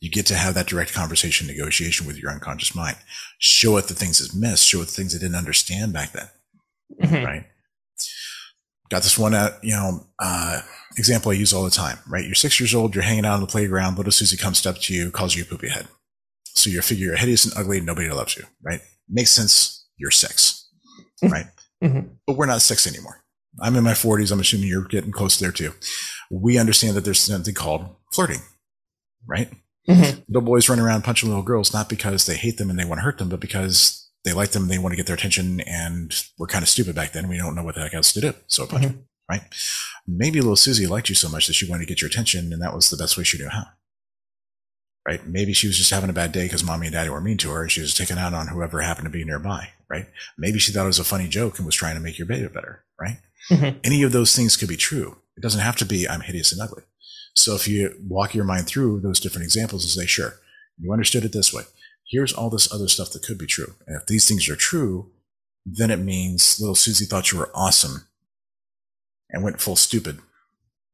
[0.00, 2.96] You get to have that direct conversation, negotiation with your unconscious mind.
[3.38, 6.28] Show it the things it missed, show it the things it didn't understand back then.
[7.02, 7.24] Mm-hmm.
[7.24, 7.46] Right
[8.90, 10.60] got this one, uh, you know, uh,
[10.96, 12.24] example I use all the time, right?
[12.24, 14.94] You're six years old, you're hanging out on the playground, little Susie comes up to
[14.94, 15.88] you, calls you a poopy head.
[16.44, 18.80] So you figure you're hideous and ugly, nobody loves you, right?
[19.08, 19.86] Makes sense.
[19.98, 20.68] You're 6
[21.22, 21.32] mm-hmm.
[21.32, 21.46] right?
[21.82, 22.08] Mm-hmm.
[22.26, 23.22] But we're not six anymore.
[23.60, 24.32] I'm in my 40s.
[24.32, 25.72] I'm assuming you're getting close there too.
[26.30, 28.42] We understand that there's something called flirting,
[29.26, 29.50] right?
[29.88, 30.20] Mm-hmm.
[30.28, 32.98] Little boys run around punching little girls, not because they hate them and they want
[32.98, 36.12] to hurt them, but because they like them, they want to get their attention, and
[36.36, 37.28] we're kind of stupid back then.
[37.28, 38.34] We don't know what the heck else to do.
[38.48, 38.98] So punch mm-hmm.
[39.30, 39.42] right?
[40.06, 42.60] Maybe little Susie liked you so much that she wanted to get your attention, and
[42.60, 43.66] that was the best way she knew how.
[45.06, 45.24] Right?
[45.24, 47.50] Maybe she was just having a bad day because mommy and daddy were mean to
[47.50, 49.68] her, and she was taking out on whoever happened to be nearby.
[49.88, 50.08] Right?
[50.36, 52.48] Maybe she thought it was a funny joke and was trying to make your baby
[52.48, 52.82] better.
[53.00, 53.18] Right?
[53.48, 53.78] Mm-hmm.
[53.84, 55.18] Any of those things could be true.
[55.36, 56.82] It doesn't have to be I'm hideous and ugly.
[57.34, 60.40] So if you walk your mind through those different examples and say, sure,
[60.78, 61.62] you understood it this way.
[62.08, 63.74] Here's all this other stuff that could be true.
[63.86, 65.10] And if these things are true,
[65.64, 68.06] then it means little Susie thought you were awesome
[69.30, 70.20] and went full stupid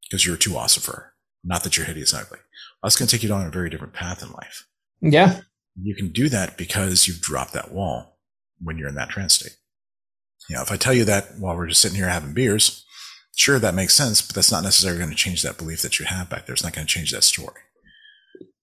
[0.03, 1.12] because you were too awesome for her.
[1.44, 2.38] Not that you're hideous and ugly.
[2.83, 4.66] That's going to take you down a very different path in life.
[5.01, 5.40] Yeah.
[5.81, 8.18] You can do that because you've dropped that wall
[8.61, 9.57] when you're in that trance state.
[10.48, 12.85] You know, if I tell you that while we're just sitting here having beers,
[13.37, 16.07] sure, that makes sense, but that's not necessarily going to change that belief that you
[16.07, 16.55] have back there.
[16.55, 17.61] It's not going to change that story.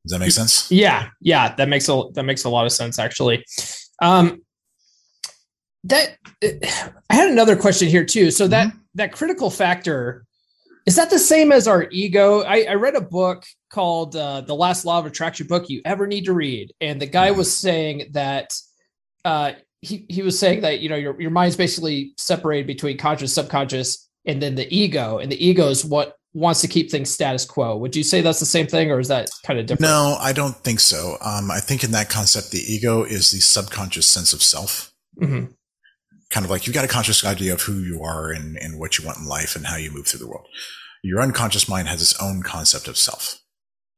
[0.06, 0.72] Does that make sense?
[0.72, 3.44] Yeah, yeah, that makes a that makes a lot of sense actually.
[4.02, 4.42] Um,
[5.84, 8.32] that I had another question here too.
[8.32, 8.78] So that mm-hmm.
[8.96, 10.26] that critical factor
[10.86, 12.42] is that the same as our ego?
[12.42, 16.08] I, I read a book called uh, "The Last Law of Attraction" book you ever
[16.08, 17.38] need to read, and the guy mm-hmm.
[17.38, 18.54] was saying that
[19.26, 23.34] uh, he he was saying that you know your your mind's basically separated between conscious,
[23.34, 27.46] subconscious, and then the ego, and the ego is what wants to keep things status
[27.46, 27.76] quo.
[27.78, 29.90] Would you say that's the same thing, or is that kind of different?
[29.90, 31.18] No, I don't think so.
[31.22, 34.94] Um, I think in that concept, the ego is the subconscious sense of self.
[35.20, 35.52] Mm-hmm
[36.30, 38.98] kind of like you've got a conscious idea of who you are and, and what
[38.98, 40.48] you want in life and how you move through the world.
[41.04, 43.40] Your unconscious mind has its own concept of self.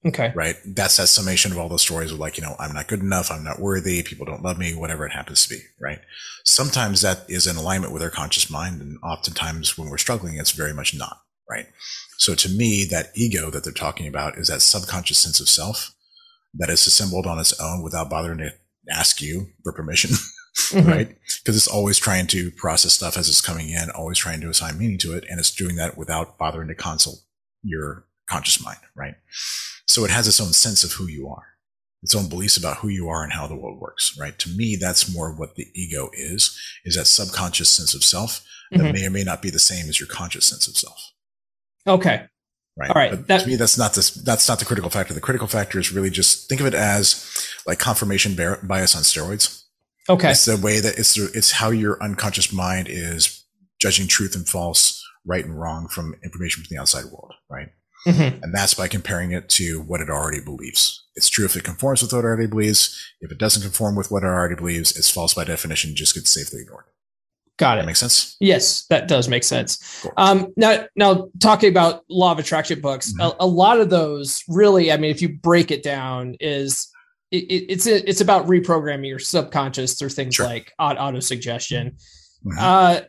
[0.06, 0.32] Okay.
[0.34, 0.56] Right.
[0.66, 3.30] That's that summation of all those stories of like, you know, I'm not good enough.
[3.30, 4.02] I'm not worthy.
[4.02, 5.62] People don't love me, whatever it happens to be.
[5.80, 6.00] Right.
[6.44, 8.82] Sometimes that is in alignment with our conscious mind.
[8.82, 11.22] And oftentimes when we're struggling, it's very much not.
[11.50, 11.68] Right.
[12.22, 15.96] So to me, that ego that they're talking about is that subconscious sense of self
[16.54, 18.54] that is assembled on its own without bothering to
[18.92, 20.12] ask you for permission.
[20.56, 20.88] mm-hmm.
[20.88, 21.18] right?
[21.40, 24.78] Because it's always trying to process stuff as it's coming in, always trying to assign
[24.78, 25.26] meaning to it.
[25.32, 27.24] And it's doing that without bothering to consult
[27.64, 29.16] your conscious mind, right?
[29.88, 31.56] So it has its own sense of who you are,
[32.04, 34.38] its own beliefs about who you are and how the world works, right?
[34.38, 36.56] To me, that's more what the ego is,
[36.86, 38.94] is that subconscious sense of self that mm-hmm.
[38.94, 41.12] may or may not be the same as your conscious sense of self.
[41.88, 42.26] Okay.
[42.78, 42.90] Right.
[42.90, 43.28] All right.
[43.28, 44.12] That, to me, that's not this.
[44.12, 45.14] That's not the critical factor.
[45.14, 49.64] The critical factor is really just think of it as like confirmation bias on steroids.
[50.10, 50.32] Okay.
[50.32, 53.46] It's the way that it's it's how your unconscious mind is
[53.80, 57.70] judging truth and false, right and wrong from information from the outside world, right?
[58.08, 58.44] Mm-hmm.
[58.44, 61.06] And that's by comparing it to what it already believes.
[61.16, 63.00] It's true if it conforms with what it already believes.
[63.20, 66.32] If it doesn't conform with what it already believes, it's false by definition, just gets
[66.32, 66.86] safely ignored.
[67.62, 67.82] Got it.
[67.82, 68.38] That makes sense.
[68.40, 70.02] Yes, that does make sense.
[70.02, 70.14] Cool.
[70.18, 73.22] Um, now, now talking about law of attraction books, mm-hmm.
[73.22, 76.92] a, a lot of those really, I mean, if you break it down, is
[77.30, 80.48] it, it's it's about reprogramming your subconscious through things sure.
[80.48, 81.98] like auto suggestion.
[82.44, 82.58] Mm-hmm.
[82.58, 83.02] Uh,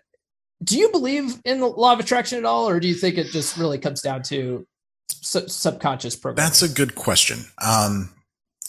[0.62, 3.29] do you believe in the law of attraction at all, or do you think it
[3.29, 4.67] just really comes down to
[5.09, 6.47] su- subconscious programming?
[6.47, 7.47] That's a good question.
[7.65, 8.11] Um,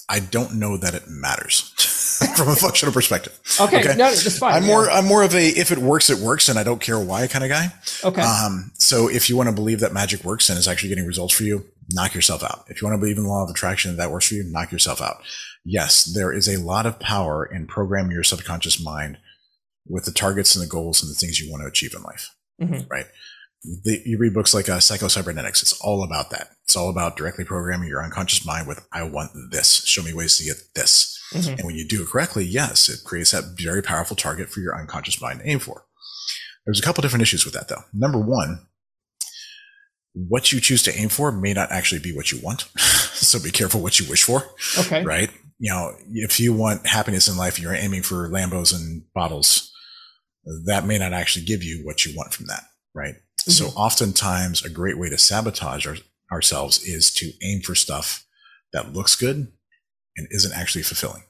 [0.08, 1.74] I don't know that it matters
[2.36, 3.40] from a functional perspective.
[3.60, 3.90] Okay, okay?
[3.90, 4.54] no, that's fine.
[4.54, 4.68] I'm yeah.
[4.68, 7.28] more I'm more of a if it works, it works, and I don't care why
[7.28, 7.68] kind of guy.
[8.04, 8.22] Okay.
[8.22, 11.34] Um, so if you want to believe that magic works and is actually getting results
[11.34, 12.66] for you, knock yourself out.
[12.68, 14.72] If you want to believe in the law of attraction that works for you, knock
[14.72, 15.22] yourself out.
[15.66, 19.18] Yes, there is a lot of power in programming your subconscious mind
[19.88, 22.36] with the targets and the goals and the things you want to achieve in life.
[22.62, 22.88] Mm-hmm.
[22.90, 23.06] Right.
[23.64, 25.62] The, you read books like uh, Psycho Cybernetics.
[25.62, 26.50] It's all about that.
[26.66, 29.86] It's all about directly programming your unconscious mind with, I want this.
[29.86, 31.18] Show me ways to get this.
[31.34, 31.54] Mm-hmm.
[31.54, 34.78] And when you do it correctly, yes, it creates that very powerful target for your
[34.78, 35.86] unconscious mind to aim for.
[36.66, 37.84] There's a couple different issues with that though.
[37.94, 38.68] Number one,
[40.14, 42.62] what you choose to aim for may not actually be what you want.
[42.78, 44.44] so be careful what you wish for.
[44.80, 45.04] Okay.
[45.04, 45.30] Right.
[45.60, 49.72] You know, if you want happiness in life, you're aiming for Lambos and bottles.
[50.66, 52.64] That may not actually give you what you want from that.
[52.94, 53.16] Right.
[53.16, 53.52] Mm-hmm.
[53.52, 55.98] So oftentimes a great way to sabotage our,
[56.32, 58.26] ourselves is to aim for stuff
[58.72, 59.52] that looks good
[60.18, 61.24] and isn't actually fulfilling.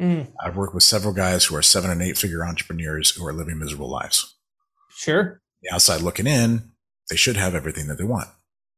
[0.00, 0.28] Mm.
[0.44, 3.58] I've worked with several guys who are seven and eight figure entrepreneurs who are living
[3.58, 4.36] miserable lives.
[4.90, 5.40] Sure.
[5.62, 6.72] The outside looking in,
[7.08, 8.28] they should have everything that they want,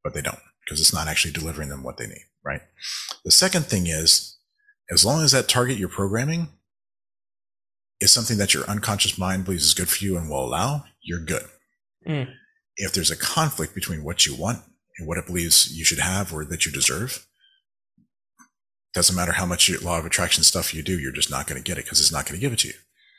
[0.04, 2.60] but they don't because it's not actually delivering them what they need, right?
[3.24, 4.36] The second thing is,
[4.90, 6.48] as long as that target you're programming
[8.00, 11.24] is something that your unconscious mind believes is good for you and will allow, you're
[11.24, 11.44] good.
[12.06, 12.28] Mm.
[12.76, 14.62] If there's a conflict between what you want
[14.98, 17.26] and what it believes you should have or that you deserve,
[18.94, 21.64] doesn't matter how much law of attraction stuff you do, you're just not going to
[21.64, 22.74] get it because it's not going to give it to you.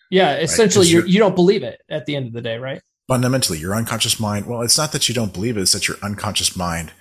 [0.10, 1.06] Yeah, essentially, right?
[1.06, 2.82] you you don't believe it at the end of the day, right?
[3.10, 5.98] fundamentally your unconscious mind well it's not that you don't believe it it's that your
[6.04, 6.92] unconscious mind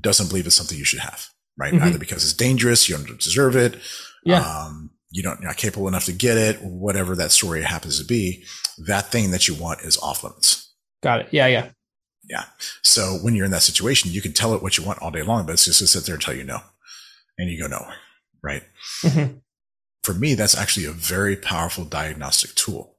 [0.00, 1.26] doesn't believe it's something you should have
[1.58, 1.84] right mm-hmm.
[1.88, 3.76] either because it's dangerous you don't deserve it
[4.24, 4.40] yeah.
[4.40, 8.06] Um, you don't you're not capable enough to get it whatever that story happens to
[8.06, 8.44] be
[8.86, 11.70] that thing that you want is off limits got it yeah yeah
[12.28, 12.44] Yeah.
[12.82, 15.22] So when you're in that situation, you can tell it what you want all day
[15.22, 16.60] long, but it's just to sit there and tell you no.
[17.38, 17.86] And you go no.
[18.46, 18.62] Right.
[19.02, 19.38] Mm-hmm.
[20.04, 22.96] For me, that's actually a very powerful diagnostic tool.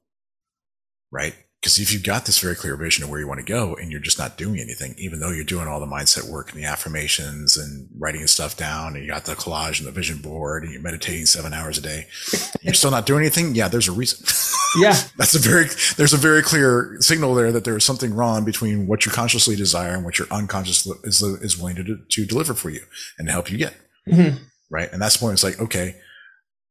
[1.10, 1.34] Right.
[1.62, 3.90] Because if you've got this very clear vision of where you want to go and
[3.90, 6.66] you're just not doing anything, even though you're doing all the mindset work and the
[6.66, 10.72] affirmations and writing stuff down and you got the collage and the vision board and
[10.72, 12.06] you're meditating seven hours a day,
[12.60, 13.54] you're still not doing anything.
[13.54, 14.24] Yeah, there's a reason.
[14.78, 14.98] Yeah.
[15.16, 15.64] That's a very,
[15.96, 19.94] there's a very clear signal there that there's something wrong between what you consciously desire
[19.94, 22.82] and what your unconscious is, is willing to, to deliver for you
[23.18, 23.74] and help you get.
[24.06, 24.44] Mm-hmm.
[24.70, 24.88] Right.
[24.92, 25.34] And that's the point.
[25.34, 25.96] It's like, okay,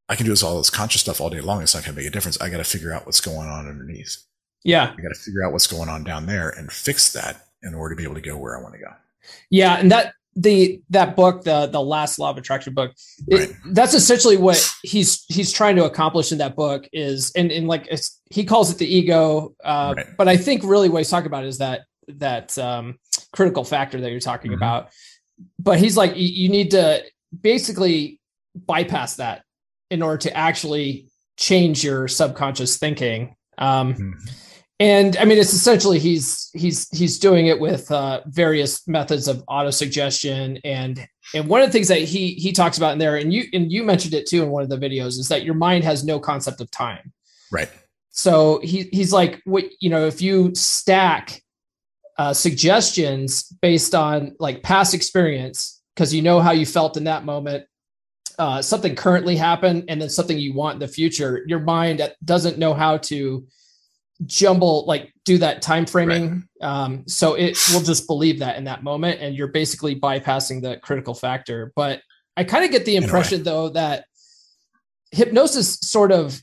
[0.10, 1.62] I can do this all this conscious stuff all day long.
[1.62, 2.40] It's not going to make a difference.
[2.40, 4.18] I got to figure out what's going on underneath.
[4.64, 4.94] Yeah.
[4.98, 7.96] I got to figure out what's going on down there and fix that in order
[7.96, 8.92] to be able to go where I want to go.
[9.50, 9.76] Yeah.
[9.76, 12.94] And that, the that book the the last law of attraction book
[13.28, 13.56] it, right.
[13.74, 17.92] that's essentially what he's he's trying to accomplish in that book is and and like
[18.30, 20.06] he calls it the ego uh, right.
[20.16, 23.00] but i think really what he's talking about is that that um,
[23.34, 24.60] critical factor that you're talking mm-hmm.
[24.60, 24.90] about
[25.60, 27.04] but he's like you, you need to
[27.42, 28.20] basically
[28.56, 29.44] bypass that
[29.90, 34.26] in order to actually change your subconscious thinking um, mm-hmm
[34.80, 39.44] and I mean, it's essentially he's he's he's doing it with uh, various methods of
[39.48, 43.16] auto suggestion, and and one of the things that he he talks about in there,
[43.16, 45.56] and you and you mentioned it too in one of the videos, is that your
[45.56, 47.12] mind has no concept of time.
[47.52, 47.70] Right.
[48.12, 51.42] So he he's like, what you know, if you stack
[52.20, 57.26] uh, suggestions based on like past experience, because you know how you felt in that
[57.26, 57.66] moment,
[58.38, 62.60] uh, something currently happened, and then something you want in the future, your mind doesn't
[62.60, 63.48] know how to
[64.26, 66.48] jumble like do that time framing.
[66.62, 66.68] Right.
[66.68, 70.78] um, so it will just believe that in that moment and you're basically bypassing the
[70.78, 71.72] critical factor.
[71.76, 72.02] But
[72.36, 74.06] i kind of get the impression though that
[75.12, 76.40] hypnosis sort of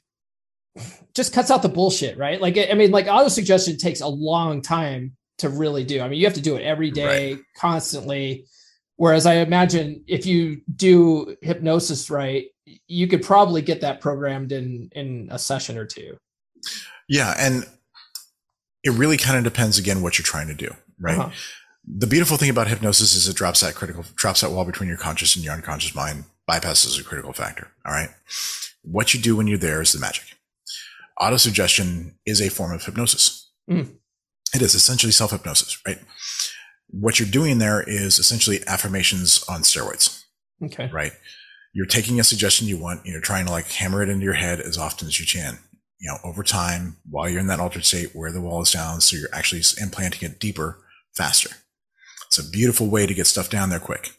[1.14, 2.40] just cuts out the bullshit right?
[2.40, 6.00] Like i mean like auto suggestion takes a long time to really do.
[6.00, 7.42] I mean you have to do it every day right.
[7.56, 8.46] constantly
[8.96, 12.46] whereas i imagine if you do hypnosis right
[12.86, 16.16] you could probably get that programmed in in a session or two
[17.08, 17.34] yeah.
[17.36, 17.66] And
[18.82, 21.18] it really kind of depends again what you're trying to do, right?
[21.18, 21.30] Uh-huh.
[21.86, 24.98] The beautiful thing about hypnosis is it drops that critical, drops that wall between your
[24.98, 27.68] conscious and your unconscious mind, bypasses a critical factor.
[27.84, 28.08] All right.
[28.82, 30.36] What you do when you're there is the magic.
[31.18, 33.50] Autosuggestion is a form of hypnosis.
[33.70, 33.96] Mm.
[34.54, 35.98] It is essentially self hypnosis, right?
[37.00, 40.22] What you're doing there is essentially affirmations on steroids.
[40.62, 40.88] Okay.
[40.92, 41.12] Right.
[41.72, 44.60] You're taking a suggestion you want, you're trying to like hammer it into your head
[44.60, 45.58] as often as you can
[46.04, 49.00] you know, over time while you're in that altered state where the wall is down.
[49.00, 50.78] So you're actually implanting it deeper,
[51.14, 51.50] faster.
[52.26, 54.10] It's a beautiful way to get stuff down there quick.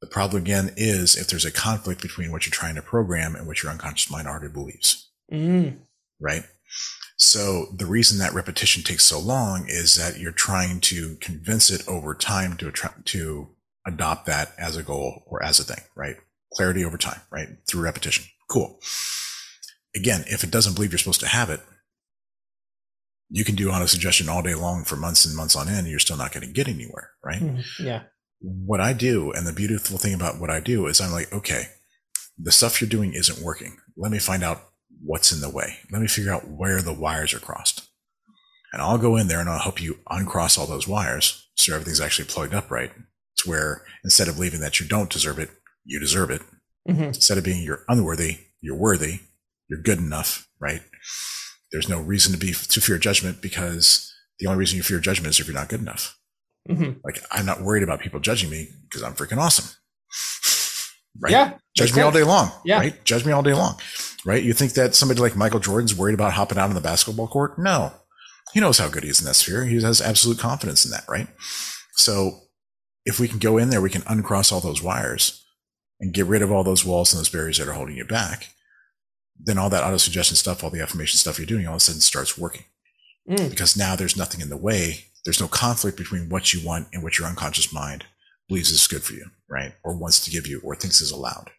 [0.00, 3.46] The problem again is if there's a conflict between what you're trying to program and
[3.46, 5.08] what your unconscious mind already believes.
[5.32, 5.78] Mm.
[6.20, 6.44] Right.
[7.16, 11.86] So the reason that repetition takes so long is that you're trying to convince it
[11.88, 13.48] over time to to
[13.86, 16.16] adopt that as a goal or as a thing, right?
[16.52, 17.48] Clarity over time, right?
[17.68, 18.24] Through repetition.
[18.50, 18.80] Cool
[19.94, 21.60] again, if it doesn't believe you're supposed to have it,
[23.30, 25.88] you can do auto suggestion all day long for months and months on end, and
[25.88, 27.42] you're still not going to get anywhere, right?
[27.42, 28.02] mm Yeah.
[28.40, 31.68] What I do, and the beautiful thing about what I do is I'm like, okay,
[32.36, 33.78] the stuff you're doing isn't working.
[33.96, 34.68] Let me find out
[35.02, 35.78] what's in the way.
[35.90, 37.88] Let me figure out where the wires are crossed.
[38.72, 42.00] And I'll go in there and I'll help you uncross all those wires so everything's
[42.00, 42.90] actually plugged up right.
[43.34, 45.50] It's where instead of believing that you don't deserve it,
[45.84, 46.42] you deserve it.
[46.88, 47.04] Mm-hmm.
[47.04, 49.20] Instead of being you're unworthy, you're worthy
[49.68, 50.82] you're good enough, right?
[51.72, 55.30] There's no reason to be to fear judgment because the only reason you fear judgment
[55.30, 56.16] is if you're not good enough.
[56.68, 57.00] Mm-hmm.
[57.04, 59.66] Like I'm not worried about people judging me because I'm freaking awesome.
[61.20, 61.32] Right?
[61.32, 61.54] Yeah.
[61.76, 62.50] Judge me all day long.
[62.64, 62.78] Yeah.
[62.78, 63.04] Right.
[63.04, 63.78] Judge me all day long.
[64.24, 64.42] Right.
[64.42, 67.58] You think that somebody like Michael Jordan's worried about hopping out on the basketball court?
[67.58, 67.92] No.
[68.52, 69.64] He knows how good he is in that sphere.
[69.64, 71.04] He has absolute confidence in that.
[71.08, 71.28] Right.
[71.92, 72.40] So
[73.04, 75.44] if we can go in there, we can uncross all those wires
[76.00, 78.48] and get rid of all those walls and those barriers that are holding you back
[79.38, 81.80] then all that auto suggestion stuff, all the affirmation stuff you're doing, all of a
[81.80, 82.64] sudden starts working
[83.28, 83.50] mm.
[83.50, 85.06] because now there's nothing in the way.
[85.24, 88.04] There's no conflict between what you want and what your unconscious mind
[88.48, 89.72] believes is good for you, right?
[89.82, 91.50] Or wants to give you or thinks is allowed,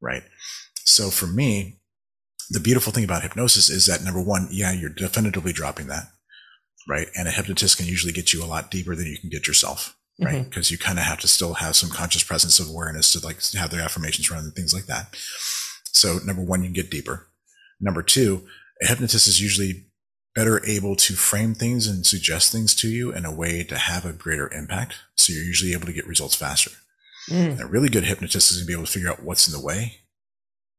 [0.00, 0.22] right?
[0.84, 1.80] So for me,
[2.52, 6.08] the beautiful thing about hypnosis is that number one, yeah, you're definitively dropping that,
[6.86, 7.08] right?
[7.16, 9.96] And a hypnotist can usually get you a lot deeper than you can get yourself,
[10.20, 10.44] right?
[10.44, 10.74] Because mm-hmm.
[10.74, 13.70] you kind of have to still have some conscious presence of awareness to like have
[13.70, 15.16] their affirmations run and things like that.
[15.86, 17.26] So number one, you can get deeper.
[17.80, 18.46] Number two,
[18.82, 19.86] a hypnotist is usually
[20.34, 24.04] better able to frame things and suggest things to you in a way to have
[24.04, 24.96] a greater impact.
[25.16, 26.70] So you're usually able to get results faster.
[27.30, 27.60] Mm.
[27.60, 29.64] a really good hypnotist is going to be able to figure out what's in the
[29.64, 29.98] way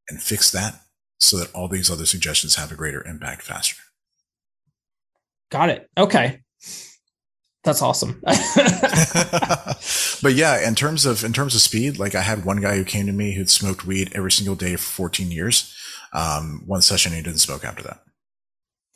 [0.09, 0.81] and fix that
[1.23, 3.81] so that all these other suggestions have a greater impact faster.
[5.49, 5.89] Got it.
[5.97, 6.41] Okay.
[7.63, 8.21] That's awesome.
[10.21, 12.83] but yeah, in terms of in terms of speed, like I had one guy who
[12.83, 15.73] came to me who'd smoked weed every single day for 14 years.
[16.11, 18.01] Um, one session he didn't smoke after that.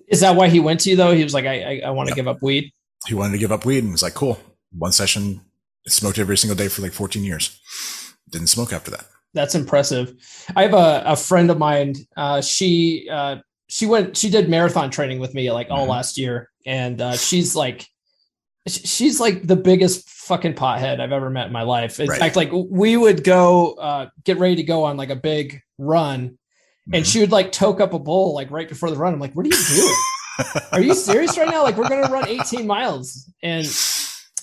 [0.10, 1.14] Is that why he went to you though?
[1.14, 2.18] He was like, I I, I want to yep.
[2.18, 2.72] give up weed.
[3.08, 4.40] He wanted to give up weed and was like, cool.
[4.72, 5.42] One session,
[5.88, 7.60] smoked every single day for like 14 years.
[8.30, 9.06] Didn't smoke after that.
[9.38, 10.16] That's impressive.
[10.56, 11.94] I have a, a friend of mine.
[12.18, 15.92] Uh, she uh, she went she did marathon training with me like all mm-hmm.
[15.92, 17.86] last year, and uh, she's like
[18.66, 22.00] she's like the biggest fucking pothead I've ever met in my life.
[22.00, 22.20] In right.
[22.20, 26.30] fact, like we would go uh, get ready to go on like a big run,
[26.30, 26.96] mm-hmm.
[26.96, 29.14] and she would like toke up a bowl like right before the run.
[29.14, 30.66] I'm like, what are you doing?
[30.72, 31.62] are you serious right now?
[31.62, 33.68] Like we're gonna run 18 miles, and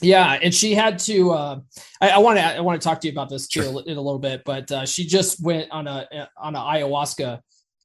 [0.00, 1.32] yeah, and she had to.
[1.32, 1.60] Uh,
[2.00, 3.82] I want to I want to talk to you about this too sure.
[3.86, 7.40] in a little bit, but uh, she just went on a on an ayahuasca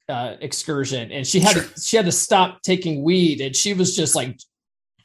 [0.10, 1.64] uh, excursion, and she had sure.
[1.64, 4.39] to she had to stop taking weed, and she was just like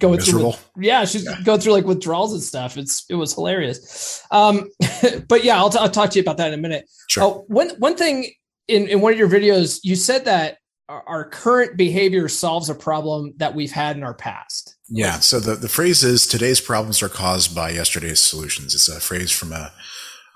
[0.00, 0.52] going Miserable.
[0.52, 1.40] through yeah she's yeah.
[1.44, 4.68] going through like withdrawals and stuff it's it was hilarious um
[5.28, 7.22] but yeah I'll, t- I'll talk to you about that in a minute sure.
[7.22, 8.30] Uh, one one thing
[8.68, 12.74] in in one of your videos you said that our, our current behavior solves a
[12.74, 17.02] problem that we've had in our past yeah so the the phrase is today's problems
[17.02, 19.72] are caused by yesterday's solutions it's a phrase from a,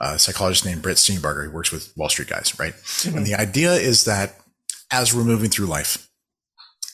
[0.01, 3.17] a psychologist named Brett Steenbarger who works with Wall Street guys right mm-hmm.
[3.17, 4.37] and the idea is that
[4.91, 6.09] as we're moving through life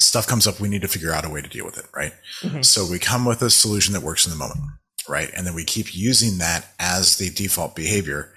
[0.05, 2.13] stuff comes up, we need to figure out a way to deal with it, right?
[2.43, 2.63] Mm-hmm.
[2.63, 4.61] So we come with a solution that works in the moment,
[5.09, 5.31] right?
[5.37, 8.33] And then we keep using that as the default behavior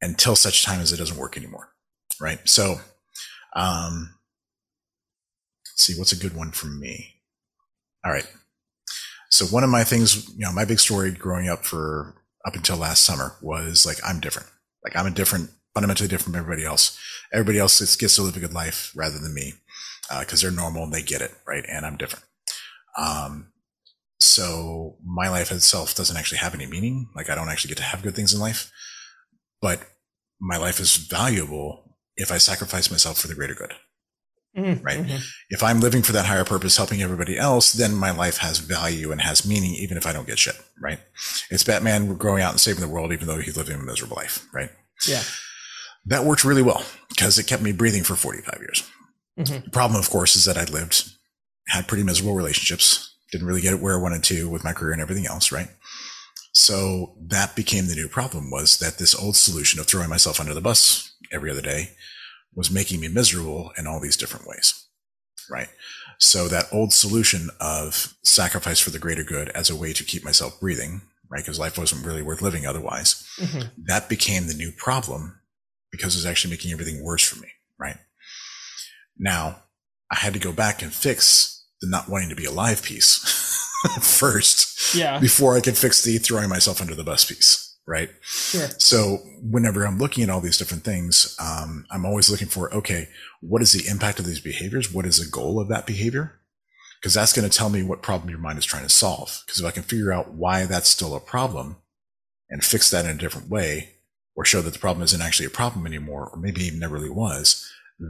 [0.00, 1.68] until such time as it doesn't work anymore,
[2.20, 2.38] right?
[2.48, 2.76] So,
[3.54, 4.14] um,
[5.76, 7.15] see what's a good one from me.
[8.06, 8.26] All right.
[9.30, 12.14] So one of my things, you know, my big story growing up for
[12.46, 14.48] up until last summer was like, I'm different.
[14.84, 16.96] Like I'm a different, fundamentally different from everybody else.
[17.32, 19.54] Everybody else gets to live a good life rather than me
[20.20, 21.64] because uh, they're normal and they get it, right?
[21.68, 22.24] And I'm different.
[22.96, 23.48] Um,
[24.20, 27.08] so my life itself doesn't actually have any meaning.
[27.16, 28.70] Like I don't actually get to have good things in life,
[29.60, 29.80] but
[30.40, 33.74] my life is valuable if I sacrifice myself for the greater good.
[34.56, 34.82] Mm-hmm.
[34.82, 34.98] Right.
[34.98, 35.16] Mm-hmm.
[35.50, 39.12] If I'm living for that higher purpose, helping everybody else, then my life has value
[39.12, 40.56] and has meaning, even if I don't get shit.
[40.80, 40.98] Right.
[41.50, 44.46] It's Batman growing out and saving the world, even though he's living a miserable life.
[44.54, 44.70] Right.
[45.06, 45.22] Yeah.
[46.06, 48.90] That worked really well because it kept me breathing for 45 years.
[49.38, 49.64] Mm-hmm.
[49.64, 51.10] The problem, of course, is that I'd lived,
[51.68, 54.92] had pretty miserable relationships, didn't really get it where I wanted to with my career
[54.92, 55.68] and everything else, right?
[56.52, 60.54] So that became the new problem was that this old solution of throwing myself under
[60.54, 61.90] the bus every other day
[62.56, 64.86] was making me miserable in all these different ways,
[65.48, 65.68] right?
[66.18, 70.24] So that old solution of sacrifice for the greater good as a way to keep
[70.24, 71.42] myself breathing, right?
[71.42, 73.28] Because life wasn't really worth living otherwise.
[73.38, 73.68] Mm-hmm.
[73.84, 75.38] That became the new problem
[75.92, 77.48] because it was actually making everything worse for me,
[77.78, 77.98] right?
[79.18, 79.62] Now,
[80.10, 83.18] I had to go back and fix the not wanting to be alive piece
[84.00, 84.94] first.
[84.94, 85.18] Yeah.
[85.18, 87.65] Before I could fix the throwing myself under the bus piece.
[87.88, 88.10] Right.
[88.20, 88.66] Sure.
[88.78, 93.08] So whenever I'm looking at all these different things, um, I'm always looking for, okay,
[93.40, 94.92] what is the impact of these behaviors?
[94.92, 96.40] What is the goal of that behavior?
[97.00, 99.42] Because that's going to tell me what problem your mind is trying to solve.
[99.46, 101.76] Because if I can figure out why that's still a problem
[102.50, 103.92] and fix that in a different way,
[104.34, 107.10] or show that the problem isn't actually a problem anymore, or maybe even never really
[107.10, 107.66] was,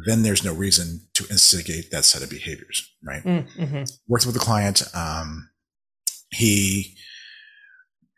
[0.06, 3.22] then there's no reason to instigate that set of behaviors, right?
[3.22, 3.84] Mm, mm-hmm.
[4.08, 4.82] Worked with a client.
[4.94, 5.50] Um,
[6.30, 6.96] he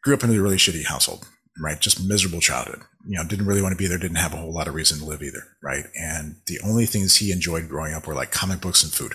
[0.02, 1.26] grew up in a really shitty household,
[1.60, 1.80] right?
[1.80, 2.80] Just miserable childhood.
[3.06, 4.98] You know, didn't really want to be there, didn't have a whole lot of reason
[4.98, 5.84] to live either, right?
[5.94, 9.14] And the only things he enjoyed growing up were like comic books and food,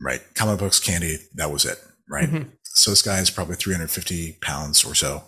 [0.00, 0.22] right?
[0.34, 1.78] Comic books, candy, that was it,
[2.08, 2.28] right?
[2.28, 2.48] Mm-hmm.
[2.64, 5.24] So this guy is probably 350 pounds or so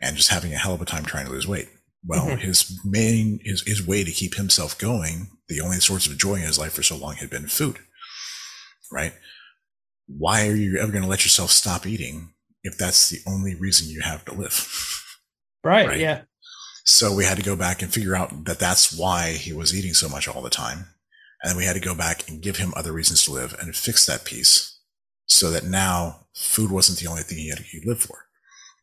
[0.00, 1.68] and just having a hell of a time trying to lose weight.
[2.04, 2.38] Well, mm-hmm.
[2.38, 6.42] his main, his, his way to keep himself going the only source of joy in
[6.42, 7.78] his life for so long had been food,
[8.92, 9.14] right?
[10.06, 12.32] Why are you ever going to let yourself stop eating
[12.62, 15.04] if that's the only reason you have to live?
[15.64, 15.98] Right, right.
[15.98, 16.22] Yeah.
[16.84, 19.92] So we had to go back and figure out that that's why he was eating
[19.92, 20.86] so much all the time.
[21.42, 23.76] And then we had to go back and give him other reasons to live and
[23.76, 24.78] fix that piece
[25.26, 28.26] so that now food wasn't the only thing he had to live for.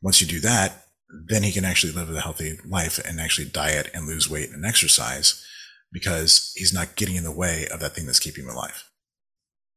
[0.02, 0.86] Once you do that,
[1.28, 4.66] then he can actually live a healthy life and actually diet and lose weight and
[4.66, 5.44] exercise
[5.92, 8.90] because he's not getting in the way of that thing that's keeping him alive.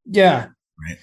[0.04, 0.48] Yeah.
[0.86, 0.98] Right.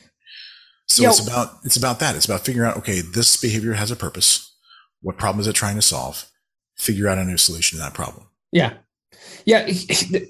[0.87, 1.09] So Yo.
[1.09, 2.15] it's about it's about that.
[2.15, 4.54] It's about figuring out okay, this behavior has a purpose.
[5.05, 6.25] What problem is it trying to solve?
[6.77, 8.25] Figure out a new solution to that problem.
[8.51, 8.73] Yeah.
[9.45, 9.65] Yeah,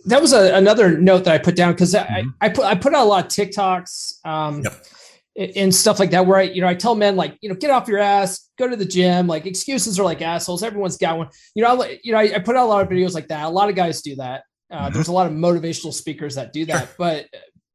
[0.06, 2.30] that was a, another note that I put down because mm-hmm.
[2.42, 5.56] I, I put I put out a lot of TikToks um, yep.
[5.56, 7.72] and stuff like that where I you know I tell men like you know get
[7.72, 9.28] off your ass, go to the gym.
[9.28, 10.62] Like excuses are like assholes.
[10.62, 11.30] Everyone's got one.
[11.56, 13.46] You know I, you know I, I put out a lot of videos like that.
[13.46, 14.44] A lot of guys do that.
[14.70, 14.94] Uh, mm-hmm.
[14.94, 16.96] There's a lot of motivational speakers that do that, sure.
[16.98, 17.28] but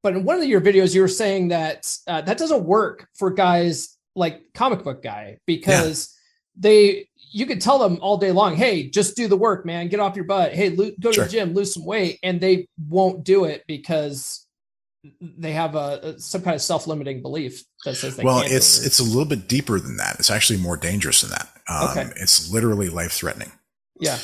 [0.02, 3.30] but in one of your videos, you were saying that uh, that doesn't work for
[3.30, 6.19] guys like comic book guy because yeah.
[6.60, 9.88] They you could tell them all day long, hey, just do the work, man.
[9.88, 10.52] Get off your butt.
[10.52, 14.46] Hey, lo- go to the gym, lose some weight, and they won't do it because
[15.20, 19.02] they have a, some kind of self-limiting belief that says they well it's it's a
[19.02, 20.16] little bit deeper than that.
[20.18, 21.48] It's actually more dangerous than that.
[21.68, 22.10] Um, okay.
[22.16, 23.50] it's literally life-threatening.
[23.98, 24.18] Yeah.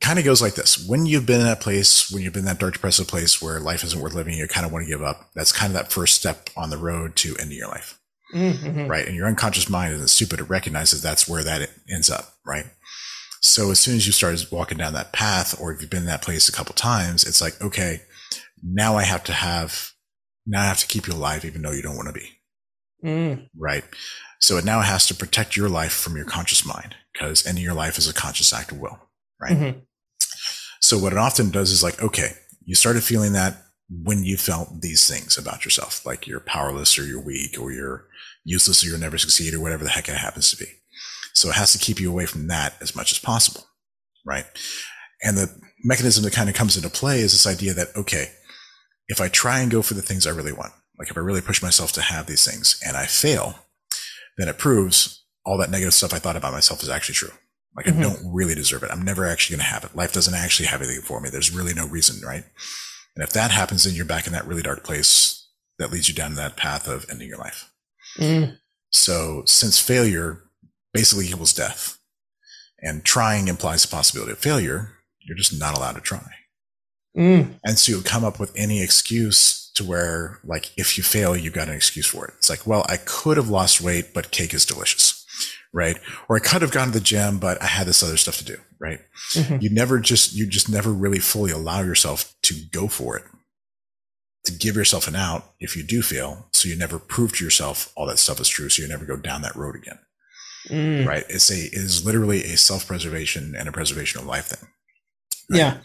[0.00, 0.86] Kind of goes like this.
[0.86, 3.58] When you've been in that place when you've been in that dark depressive place where
[3.58, 5.90] life isn't worth living you kind of want to give up that's kind of that
[5.90, 7.98] first step on the road to ending your life
[8.34, 8.86] mm-hmm.
[8.86, 12.66] right and your unconscious mind isn't stupid it recognizes that's where that ends up right
[13.40, 16.06] so as soon as you start walking down that path or if you've been in
[16.06, 18.02] that place a couple times it's like okay
[18.62, 19.92] now i have to have
[20.46, 22.30] now I have to keep you alive even though you don't want to be.
[23.04, 23.48] Mm.
[23.56, 23.84] Right.
[24.40, 27.74] So it now has to protect your life from your conscious mind because ending your
[27.74, 28.98] life is a conscious act of will.
[29.40, 29.56] Right.
[29.56, 29.78] Mm-hmm.
[30.80, 32.32] So what it often does is like, okay,
[32.64, 33.56] you started feeling that
[33.88, 38.06] when you felt these things about yourself, like you're powerless or you're weak or you're
[38.46, 40.70] useless or you'll never succeed or whatever the heck it happens to be.
[41.34, 43.66] So it has to keep you away from that as much as possible.
[44.24, 44.46] Right.
[45.22, 48.30] And the mechanism that kind of comes into play is this idea that, okay,
[49.08, 51.42] if I try and go for the things I really want, like if I really
[51.42, 53.56] push myself to have these things and I fail,
[54.38, 57.32] then it proves all that negative stuff I thought about myself is actually true.
[57.76, 58.00] Like mm-hmm.
[58.00, 58.90] I don't really deserve it.
[58.90, 59.94] I'm never actually going to have it.
[59.94, 61.28] Life doesn't actually have anything for me.
[61.30, 62.44] There's really no reason, right?
[63.14, 66.14] And if that happens, then you're back in that really dark place that leads you
[66.14, 67.70] down that path of ending your life.
[68.18, 68.58] Mm.
[68.90, 70.42] So since failure
[70.92, 71.98] basically equals death
[72.80, 76.32] and trying implies the possibility of failure, you're just not allowed to try.
[77.16, 77.58] Mm.
[77.64, 81.52] And so you come up with any excuse to where, like, if you fail, you've
[81.52, 82.34] got an excuse for it.
[82.38, 85.24] It's like, well, I could have lost weight, but cake is delicious.
[85.72, 85.98] Right.
[86.28, 88.44] Or I could have gone to the gym, but I had this other stuff to
[88.44, 88.56] do.
[88.78, 89.00] Right.
[89.32, 89.58] Mm-hmm.
[89.60, 93.24] You never just, you just never really fully allow yourself to go for it,
[94.46, 96.48] to give yourself an out if you do fail.
[96.52, 98.68] So you never prove to yourself all that stuff is true.
[98.68, 99.98] So you never go down that road again.
[100.68, 101.06] Mm.
[101.06, 101.24] Right.
[101.28, 104.68] It's a, it is literally a self preservation and a preservation of life thing.
[105.50, 105.58] Right?
[105.58, 105.78] Yeah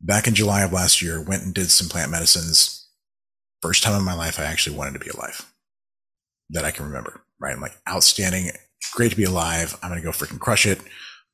[0.00, 2.86] back in July of last year, went and did some plant medicines.
[3.62, 5.52] First time in my life I actually wanted to be alive
[6.50, 7.54] that I can remember, right?
[7.54, 8.50] I'm like, outstanding,
[8.94, 9.76] great to be alive.
[9.82, 10.80] I'm going to go freaking crush it.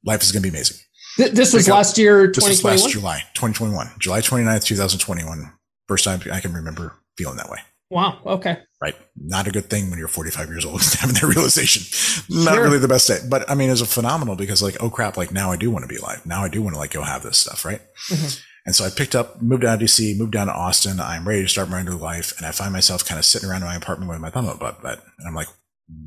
[0.04, 0.78] Life is going to be amazing.
[1.16, 2.72] this was last year, 2021?
[2.72, 5.52] last July, 2021, July 29th, 2021.
[5.88, 7.58] First time I can remember feeling that way.
[7.90, 8.18] Wow.
[8.24, 8.58] Okay.
[8.80, 8.96] Right.
[9.16, 11.82] Not a good thing when you're 45 years old having that realization.
[12.28, 12.64] Not sure.
[12.64, 15.30] really the best day, but I mean, it's a phenomenal because like, oh crap, like
[15.30, 16.24] now I do want to be alive.
[16.26, 17.64] Now I do want to like go have this stuff.
[17.64, 17.80] Right.
[18.08, 18.40] Mm-hmm.
[18.66, 20.98] And so I picked up, moved down to DC, moved down to Austin.
[20.98, 22.36] I'm ready to start my new life.
[22.38, 24.58] And I find myself kind of sitting around in my apartment with my thumb up
[24.58, 24.80] butt.
[24.82, 25.48] And I'm like,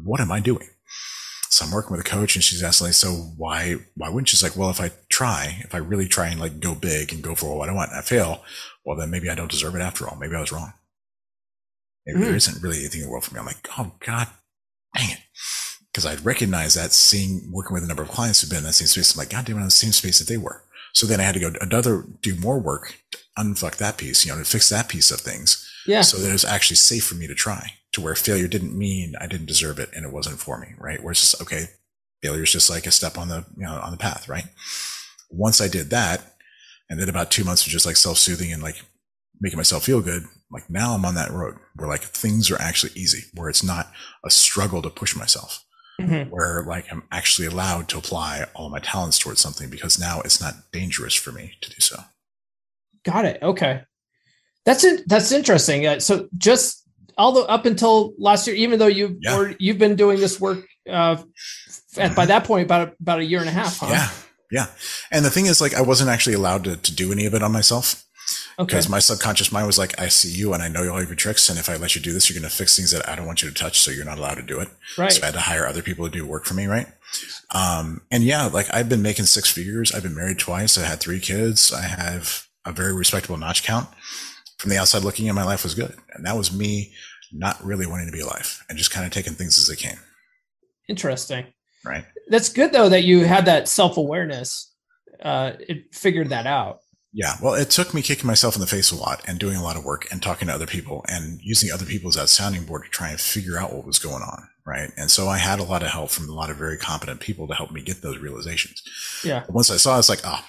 [0.03, 0.67] what am I doing?
[1.49, 4.43] So I'm working with a coach and she's asking, like, so why, why wouldn't she's
[4.43, 7.35] like, well, if I try, if I really try and like go big and go
[7.35, 8.43] for what I want and I fail,
[8.85, 10.17] well, then maybe I don't deserve it after all.
[10.17, 10.73] Maybe I was wrong.
[12.05, 12.23] Maybe mm.
[12.25, 13.39] there isn't really anything in the world for me.
[13.39, 14.27] I'm like, oh God,
[14.95, 15.19] dang it.
[15.93, 18.73] Cause I recognize that seeing, working with a number of clients who've been in that
[18.73, 19.15] same space.
[19.15, 20.63] I'm like, God damn it, I'm in the same space that they were.
[20.93, 24.31] So then I had to go another do more work to unfuck that piece, you
[24.31, 25.67] know, to fix that piece of things.
[25.85, 26.01] Yeah.
[26.01, 29.15] So that it was actually safe for me to try to where failure didn't mean
[29.19, 31.01] I didn't deserve it and it wasn't for me, right?
[31.01, 31.65] Where it's just, okay,
[32.23, 34.45] failure is just like a step on the, you know, on the path, right?
[35.29, 36.33] Once I did that,
[36.89, 38.81] and then about two months of just like self-soothing and like
[39.41, 42.93] making myself feel good, like now I'm on that road where like things are actually
[42.95, 43.91] easy, where it's not
[44.23, 45.65] a struggle to push myself
[45.99, 46.29] mm-hmm.
[46.29, 50.41] where like I'm actually allowed to apply all my talents towards something because now it's
[50.41, 52.03] not dangerous for me to do so.
[53.03, 53.41] Got it.
[53.41, 53.81] Okay.
[54.65, 55.07] That's it.
[55.07, 55.87] That's interesting.
[55.87, 56.86] Uh, so just
[57.17, 59.53] although up until last year, even though you've yeah.
[59.59, 61.17] you've been doing this work uh,
[61.97, 63.79] at, by that point about about a year and a half.
[63.79, 63.87] Huh?
[63.89, 64.09] Yeah,
[64.51, 64.67] yeah.
[65.11, 67.43] And the thing is, like, I wasn't actually allowed to, to do any of it
[67.43, 68.03] on myself.
[68.57, 68.91] Because okay.
[68.91, 71.47] my subconscious mind was like, I see you and I know you all your tricks.
[71.47, 73.27] And if I let you do this, you're going to fix things that I don't
[73.27, 73.79] want you to touch.
[73.79, 74.67] So you're not allowed to do it.
[74.97, 75.13] Right.
[75.13, 76.65] So I had to hire other people to do work for me.
[76.65, 76.87] Right.
[77.51, 79.93] Um, and yeah, like I've been making six figures.
[79.93, 80.77] I've been married twice.
[80.77, 81.71] I had three kids.
[81.71, 83.87] I have a very respectable notch count.
[84.57, 85.95] From the outside looking in, my life was good.
[86.13, 86.91] And that was me
[87.31, 89.99] not really wanting to be alive and just kind of taking things as they came.
[90.87, 91.45] Interesting.
[91.85, 92.05] Right.
[92.29, 94.73] That's good though that you had that self awareness.
[95.21, 96.79] Uh, it figured that out.
[97.13, 97.35] Yeah.
[97.41, 99.77] Well, it took me kicking myself in the face a lot and doing a lot
[99.77, 102.83] of work and talking to other people and using other people as that sounding board
[102.83, 104.47] to try and figure out what was going on.
[104.65, 104.91] Right.
[104.97, 107.47] And so I had a lot of help from a lot of very competent people
[107.47, 108.83] to help me get those realizations.
[109.23, 109.43] Yeah.
[109.45, 110.45] But once I saw, it, it's like, oh,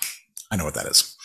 [0.50, 1.16] I know what that is.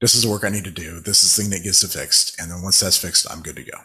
[0.00, 1.00] This is the work I need to do.
[1.00, 2.38] This is the thing that gets it fixed.
[2.40, 3.78] And then once that's fixed, I'm good to go.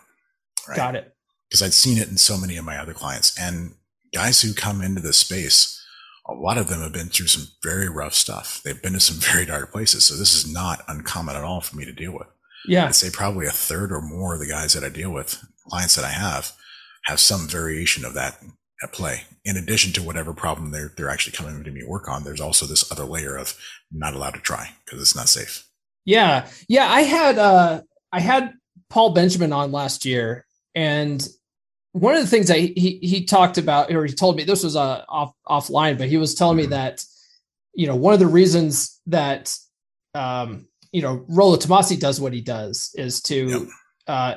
[0.68, 0.76] Right?
[0.76, 1.14] Got it.
[1.50, 3.76] Because I'd seen it in so many of my other clients and
[4.14, 5.82] guys who come into this space
[6.28, 8.62] a lot of them have been through some very rough stuff.
[8.64, 10.06] They've been to some very dark places.
[10.06, 12.28] So this is not uncommon at all for me to deal with.
[12.68, 12.86] Yeah.
[12.86, 15.96] I'd say probably a third or more of the guys that I deal with, clients
[15.96, 16.54] that I have,
[17.06, 18.40] have some variation of that
[18.84, 19.24] at play.
[19.44, 22.68] In addition to whatever problem they're they're actually coming to me work on, there's also
[22.68, 23.58] this other layer of
[23.92, 25.68] not allowed to try because it's not safe.
[26.06, 26.88] Yeah, yeah.
[26.88, 27.82] I had uh,
[28.12, 28.54] I had
[28.90, 30.46] Paul Benjamin on last year,
[30.76, 31.26] and
[31.94, 34.76] one of the things that he he talked about, or he told me this was
[34.76, 37.04] uh, off offline, but he was telling me that
[37.74, 39.56] you know one of the reasons that
[40.16, 43.62] um, you know Rollo Tomassi does what he does is to yep.
[44.08, 44.36] uh,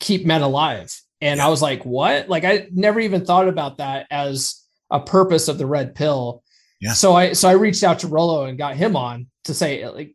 [0.00, 2.28] keep men alive and I was like, what?
[2.28, 6.42] Like I never even thought about that as a purpose of the red pill.
[6.80, 6.92] Yeah.
[6.92, 10.14] So I so I reached out to Rollo and got him on to say like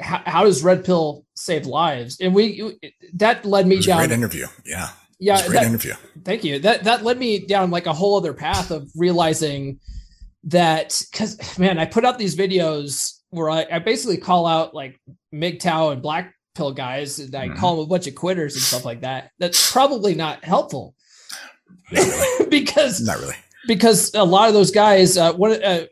[0.00, 2.18] how, how does red pill save lives?
[2.20, 2.78] And we
[3.14, 4.46] that led me down great interview.
[4.64, 4.90] Yeah.
[5.18, 5.46] Yeah.
[5.46, 5.94] great that, interview.
[6.24, 6.58] Thank you.
[6.58, 9.80] That that led me down like a whole other path of realizing
[10.44, 15.00] that because man, I put out these videos where I, I basically call out like
[15.34, 17.58] MGTOW and black pill guys and I mm-hmm.
[17.58, 19.30] call them a bunch of quitters and stuff like that.
[19.38, 20.94] That's probably not helpful.
[21.90, 22.46] Not really.
[22.50, 23.36] because not really.
[23.66, 25.86] Because a lot of those guys, uh, one uh,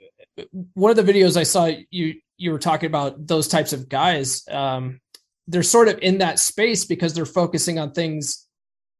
[0.74, 4.42] one of the videos I saw you you were talking about those types of guys.
[4.50, 5.00] Um,
[5.46, 8.46] they're sort of in that space because they're focusing on things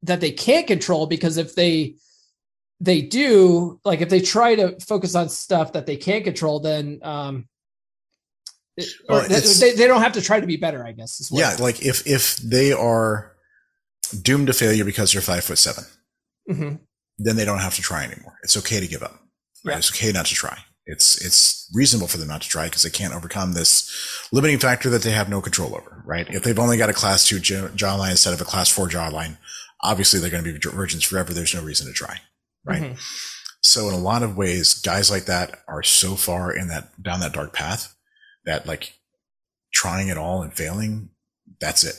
[0.02, 1.06] that they can't control.
[1.06, 1.96] Because if they
[2.80, 7.00] they do, like if they try to focus on stuff that they can't control, then
[7.02, 7.48] um,
[9.08, 11.30] well, they, they don't have to try to be better, I guess.
[11.32, 13.36] Yeah, like if if they are
[14.22, 15.84] doomed to failure because they're five foot 7
[16.50, 16.74] mm-hmm.
[17.18, 18.36] then they don't have to try anymore.
[18.42, 19.20] It's okay to give up.
[19.64, 19.78] Right?
[19.78, 20.58] It's okay not to try.
[20.86, 24.90] It's it's reasonable for them not to try because they can't overcome this limiting factor
[24.90, 26.02] that they have no control over.
[26.04, 26.28] Right?
[26.28, 29.36] If they've only got a class two jawline instead of a class four jawline,
[29.82, 31.32] obviously they're going to be virgins forever.
[31.32, 32.20] There's no reason to try.
[32.64, 32.82] Right?
[32.82, 32.98] Mm-hmm.
[33.62, 37.20] So in a lot of ways, guys like that are so far in that down
[37.20, 37.94] that dark path
[38.44, 38.94] that like
[39.72, 41.10] trying it all and failing,
[41.60, 41.96] that's it.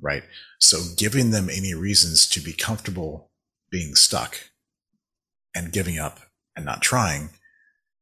[0.00, 0.24] Right.
[0.58, 3.30] So giving them any reasons to be comfortable
[3.70, 4.50] being stuck
[5.54, 6.20] and giving up
[6.54, 7.30] and not trying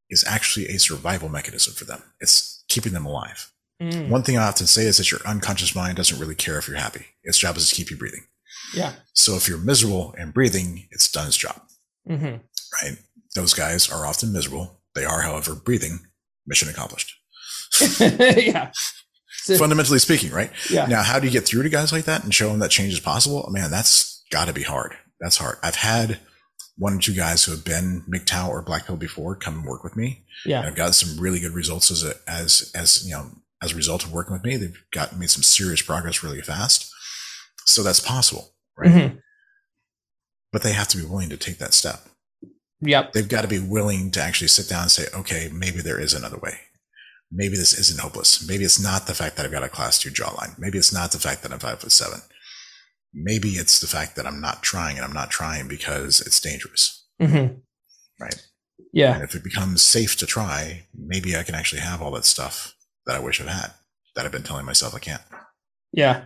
[0.09, 2.01] is actually a survival mechanism for them.
[2.19, 3.51] It's keeping them alive.
[3.81, 4.09] Mm.
[4.09, 6.77] One thing I often say is that your unconscious mind doesn't really care if you're
[6.77, 7.05] happy.
[7.23, 8.25] Its job is to keep you breathing.
[8.73, 8.93] Yeah.
[9.13, 11.61] So if you're miserable and breathing, it's done its job.
[12.09, 12.37] Mm-hmm.
[12.81, 12.97] Right.
[13.35, 14.81] Those guys are often miserable.
[14.93, 15.99] They are, however, breathing.
[16.47, 17.13] Mission accomplished.
[17.99, 18.71] yeah.
[19.57, 20.51] Fundamentally speaking, right?
[20.69, 20.85] Yeah.
[20.85, 22.93] Now, how do you get through to guys like that and show them that change
[22.93, 23.47] is possible?
[23.51, 24.95] Man, that's got to be hard.
[25.19, 25.57] That's hard.
[25.61, 26.19] I've had
[26.77, 29.83] one or two guys who have been MGTOW or Black Pill before come and work
[29.83, 30.23] with me.
[30.45, 30.59] Yeah.
[30.59, 33.27] And I've got some really good results as a, as as you know
[33.61, 34.57] as a result of working with me.
[34.57, 36.91] They've got made some serious progress really fast.
[37.65, 38.91] So that's possible, right?
[38.91, 39.17] Mm-hmm.
[40.51, 42.01] But they have to be willing to take that step.
[42.81, 43.13] Yep.
[43.13, 46.13] They've got to be willing to actually sit down and say, okay, maybe there is
[46.13, 46.59] another way
[47.31, 48.47] maybe this isn't hopeless.
[48.47, 50.57] Maybe it's not the fact that I've got a class two jawline.
[50.57, 52.21] Maybe it's not the fact that I'm five foot seven.
[53.15, 57.05] Maybe it's the fact that I'm not trying and I'm not trying because it's dangerous.
[57.21, 57.55] Mm-hmm.
[58.19, 58.47] Right.
[58.91, 59.15] Yeah.
[59.15, 62.75] And if it becomes safe to try, maybe I can actually have all that stuff
[63.05, 63.71] that I wish I'd had
[64.15, 65.21] that I've been telling myself I can't.
[65.91, 66.23] Yeah.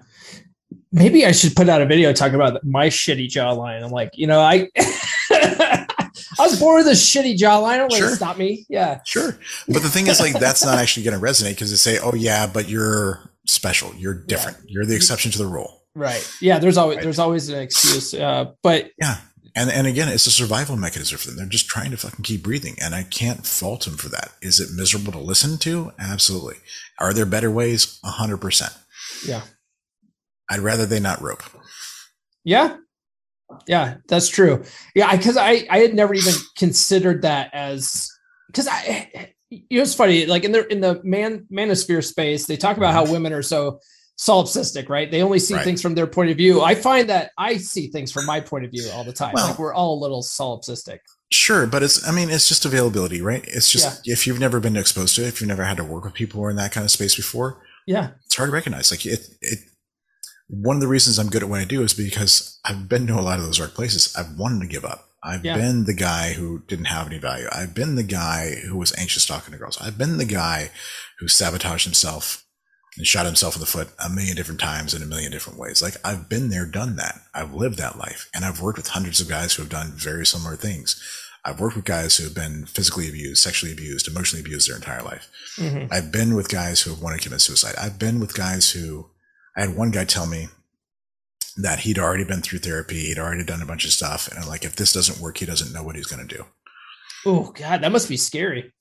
[0.91, 3.83] Maybe I should put out a video talking about my shitty jawline.
[3.83, 4.69] I'm like, you know, I
[6.39, 7.77] I was born with a shitty jawline.
[7.77, 8.15] Don't sure.
[8.15, 8.65] stop me.
[8.69, 9.01] Yeah.
[9.05, 9.37] Sure.
[9.67, 12.13] But the thing is, like, that's not actually going to resonate because they say, oh,
[12.15, 13.93] yeah, but you're special.
[13.95, 14.57] You're different.
[14.59, 14.65] Yeah.
[14.69, 15.78] You're the exception to the rule.
[15.95, 16.29] Right.
[16.41, 16.59] Yeah.
[16.59, 17.03] There's always, right.
[17.03, 18.13] there's always an excuse.
[18.13, 19.17] Uh, but yeah.
[19.55, 21.37] And, and again, it's a survival mechanism for them.
[21.37, 22.75] They're just trying to fucking keep breathing.
[22.81, 24.31] And I can't fault them for that.
[24.41, 25.91] Is it miserable to listen to?
[25.99, 26.57] Absolutely.
[26.99, 27.99] Are there better ways?
[28.03, 28.73] A hundred percent.
[29.25, 29.41] Yeah.
[30.49, 31.43] I'd rather they not rope.
[32.43, 32.77] Yeah.
[33.67, 34.63] Yeah, that's true.
[34.95, 38.09] Yeah, because I, I had never even considered that as
[38.47, 42.77] because I it was funny like in the in the man manosphere space they talk
[42.77, 43.13] about how mm-hmm.
[43.13, 43.79] women are so
[44.19, 45.63] solipsistic right they only see right.
[45.63, 48.65] things from their point of view i find that i see things from my point
[48.65, 50.99] of view all the time well, like we're all a little solipsistic
[51.31, 54.11] sure but it's i mean it's just availability right it's just yeah.
[54.11, 56.39] if you've never been exposed to it if you've never had to work with people
[56.41, 59.25] who are in that kind of space before yeah it's hard to recognize like it
[59.41, 59.59] it
[60.49, 63.13] one of the reasons I'm good at what I do is because I've been to
[63.13, 64.13] a lot of those dark places.
[64.17, 65.07] I've wanted to give up.
[65.23, 65.55] I've yeah.
[65.55, 67.47] been the guy who didn't have any value.
[67.51, 69.77] I've been the guy who was anxious talking to girls.
[69.79, 70.71] I've been the guy
[71.19, 72.45] who sabotaged himself
[72.99, 75.81] and shot himself in the foot a million different times in a million different ways.
[75.81, 77.21] Like I've been there, done that.
[77.33, 80.25] I've lived that life and I've worked with hundreds of guys who have done very
[80.25, 81.01] similar things.
[81.45, 85.01] I've worked with guys who have been physically abused, sexually abused, emotionally abused their entire
[85.01, 85.31] life.
[85.55, 85.91] Mm-hmm.
[85.91, 87.75] I've been with guys who have wanted to commit suicide.
[87.81, 89.09] I've been with guys who
[89.55, 90.49] I had one guy tell me
[91.55, 94.65] that he'd already been through therapy, he'd already done a bunch of stuff, and like
[94.65, 96.45] if this doesn't work, he doesn't know what he's going to do.
[97.25, 98.73] Oh God, that must be scary.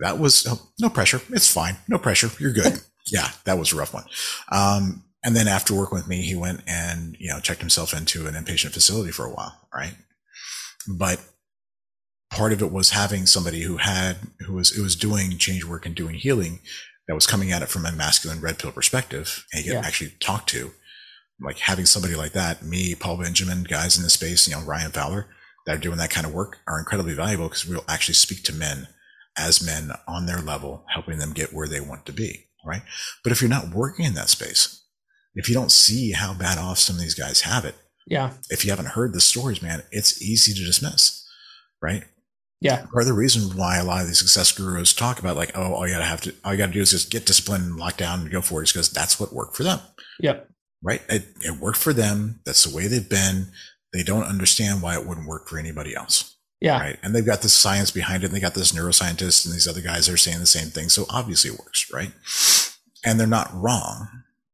[0.00, 1.20] That was oh, no pressure.
[1.30, 1.76] It's fine.
[1.88, 2.30] No pressure.
[2.38, 2.80] You're good.
[3.06, 4.04] Yeah, that was a rough one.
[4.50, 8.26] Um, and then after working with me, he went and you know checked himself into
[8.26, 9.94] an inpatient facility for a while, right?
[10.98, 11.20] but
[12.30, 15.86] part of it was having somebody who had who was who was doing change work
[15.86, 16.60] and doing healing
[17.06, 19.86] that was coming at it from a masculine red pill perspective and you could Yeah.
[19.86, 20.72] actually talk to
[21.40, 24.90] like having somebody like that me paul benjamin guys in the space you know ryan
[24.90, 25.26] fowler
[25.66, 28.52] that are doing that kind of work are incredibly valuable because we'll actually speak to
[28.54, 28.88] men
[29.36, 32.82] as men on their level helping them get where they want to be right
[33.22, 34.84] but if you're not working in that space
[35.34, 37.74] if you don't see how bad off some of these guys have it
[38.06, 38.32] Yeah.
[38.50, 41.26] if you haven't heard the stories man it's easy to dismiss
[41.80, 42.04] right
[42.60, 42.82] Yeah.
[42.86, 45.72] part of the reason why a lot of these success gurus talk about like, oh,
[45.74, 47.96] all you gotta have to, all you gotta do is just get disciplined and lock
[47.96, 49.80] down and go for it, is because that's what worked for them,
[50.20, 50.48] Yep.
[50.80, 51.02] right?
[51.08, 52.40] It, it worked for them.
[52.46, 53.48] That's the way they've been.
[53.92, 56.31] They don't understand why it wouldn't work for anybody else,
[56.62, 56.78] Yeah.
[56.80, 56.98] right?
[57.02, 58.26] And they've got the science behind it.
[58.26, 60.88] And they got this neuroscientist and these other guys that are saying the same thing.
[60.88, 62.12] So obviously it works, right?
[63.04, 64.08] And they're not wrong.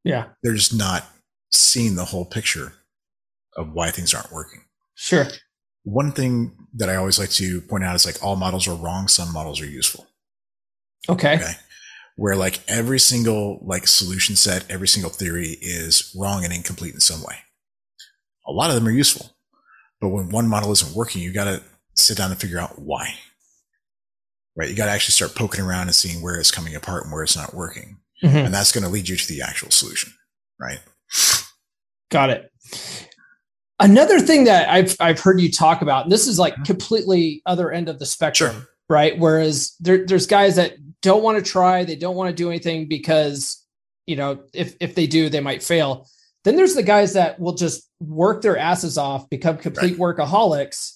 [0.04, 0.28] Yeah.
[0.42, 1.04] They're just not
[1.52, 2.72] seeing the whole picture
[3.56, 4.62] of why things aren't working.
[4.94, 5.26] Sure.
[5.84, 9.08] One thing that I always like to point out is like all models are wrong,
[9.08, 10.06] some models are useful.
[11.10, 11.34] Okay.
[11.36, 11.52] Okay.
[12.16, 17.00] Where like every single like solution set, every single theory is wrong and incomplete in
[17.00, 17.36] some way.
[18.46, 19.30] A lot of them are useful.
[20.00, 21.62] But when one model isn't working, you got to
[21.98, 23.14] sit down and figure out why.
[24.56, 24.68] Right?
[24.68, 27.22] You got to actually start poking around and seeing where it's coming apart and where
[27.22, 27.98] it's not working.
[28.22, 28.46] Mhm.
[28.46, 30.12] And that's going to lead you to the actual solution.
[30.60, 30.80] Right?
[32.10, 32.50] Got it.
[33.80, 37.70] Another thing that I've I've heard you talk about, and this is like completely other
[37.70, 38.66] end of the spectrum, Sure.
[38.88, 39.16] right?
[39.18, 42.88] Whereas there, there's guys that don't want to try, they don't want to do anything
[42.88, 43.64] because
[44.06, 46.08] you know if if they do, they might fail.
[46.42, 50.94] Then there's the guys that will just work their asses off, become complete workaholics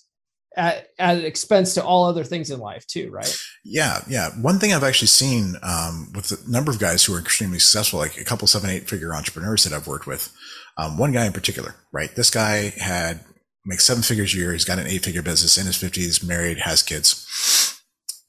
[0.57, 3.35] at at expense to all other things in life too, right?
[3.65, 4.31] Yeah, yeah.
[4.41, 7.99] One thing I've actually seen um, with the number of guys who are extremely successful,
[7.99, 10.33] like a couple seven, eight figure entrepreneurs that I've worked with.
[10.77, 12.15] Um, one guy in particular, right?
[12.15, 13.21] This guy had
[13.65, 14.53] makes seven figures a year.
[14.53, 17.81] He's got an eight figure business in his fifties, married, has kids.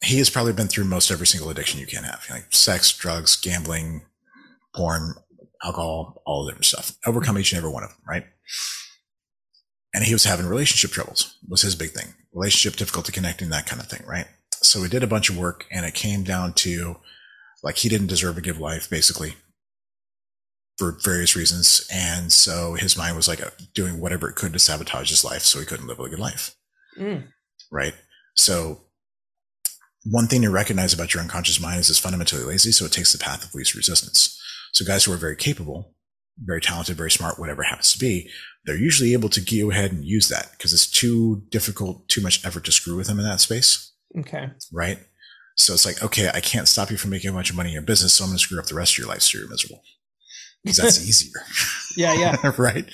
[0.03, 3.37] He has probably been through most every single addiction you can have, like sex, drugs,
[3.37, 4.01] gambling,
[4.75, 5.15] porn,
[5.63, 6.91] alcohol, all the different stuff.
[7.05, 8.25] Overcome each and every one of them, right?
[9.93, 12.13] And he was having relationship troubles was his big thing.
[12.33, 14.25] Relationship difficulty connecting, that kind of thing, right?
[14.55, 16.97] So we did a bunch of work and it came down to
[17.61, 19.35] like he didn't deserve a give life, basically,
[20.77, 21.87] for various reasons.
[21.93, 25.43] And so his mind was like uh, doing whatever it could to sabotage his life
[25.43, 26.55] so he couldn't live a good life,
[26.99, 27.27] Mm.
[27.71, 27.93] right?
[28.35, 28.81] So
[30.05, 33.11] one thing to recognize about your unconscious mind is it's fundamentally lazy, so it takes
[33.13, 34.39] the path of least resistance.
[34.73, 35.93] So guys who are very capable,
[36.37, 38.29] very talented, very smart, whatever it happens to be,
[38.65, 42.45] they're usually able to go ahead and use that because it's too difficult, too much
[42.45, 44.49] effort to screw with them in that space Okay.
[44.71, 44.99] right?
[45.55, 47.73] So it's like, okay, I can't stop you from making a bunch of money in
[47.73, 49.47] your business, so I'm going to screw up the rest of your life so you're
[49.49, 49.83] miserable.
[50.63, 51.41] Because that's easier,
[51.95, 52.51] Yeah, yeah.
[52.57, 52.85] right?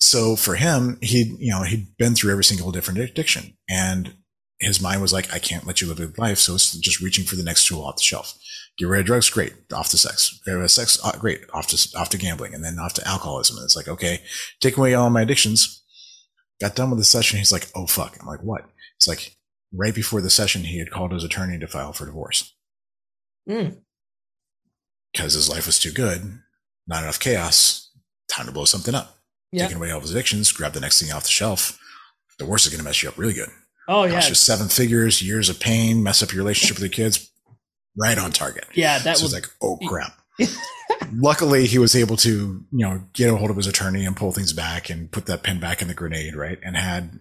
[0.00, 4.14] So for him, he, you know, he'd been through every single different addiction, and
[4.58, 7.00] his mind was like, I can't let you live a good life, so it's just
[7.00, 8.38] reaching for the next tool off the shelf.
[8.78, 9.52] Get rid of drugs, great.
[9.72, 10.40] Off to sex.
[10.46, 11.40] Get rid of sex, uh, great.
[11.52, 13.56] Off to off to gambling, and then off to alcoholism.
[13.56, 14.22] And it's like, okay,
[14.60, 15.82] take away all my addictions.
[16.60, 17.38] Got done with the session.
[17.38, 18.16] He's like, oh fuck.
[18.20, 18.62] I'm like, what?
[18.96, 19.36] It's like
[19.74, 22.54] right before the session, he had called his attorney to file for divorce
[23.48, 23.78] Mm.
[25.12, 26.38] because his life was too good,
[26.86, 27.90] not enough chaos,
[28.30, 29.16] time to blow something up.
[29.52, 29.62] Yeah.
[29.64, 31.78] Taking away all his addictions, grab the next thing off the shelf.
[32.38, 33.48] Divorce is going to mess you up really good.
[33.88, 34.26] Oh yeah.
[34.26, 37.30] You seven figures, years of pain, mess up your relationship with your kids.
[38.00, 38.66] Right on target.
[38.74, 40.18] Yeah, that so was like, oh crap.
[41.12, 44.32] Luckily, he was able to, you know, get a hold of his attorney and pull
[44.32, 46.58] things back and put that pin back in the grenade, right?
[46.62, 47.20] And had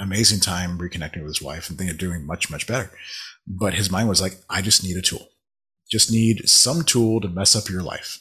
[0.00, 2.90] amazing time reconnecting with his wife and are doing much, much better.
[3.46, 5.28] But his mind was like, I just need a tool.
[5.90, 8.18] Just need some tool to mess up your life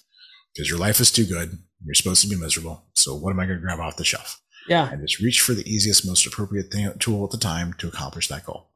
[0.53, 1.57] because your life is too good.
[1.83, 2.85] You're supposed to be miserable.
[2.95, 4.41] So what am I going to grab off the shelf?
[4.67, 4.89] yeah.
[4.89, 8.27] And just reach for the easiest, most appropriate thing, tool at the time to accomplish
[8.27, 8.69] that goal.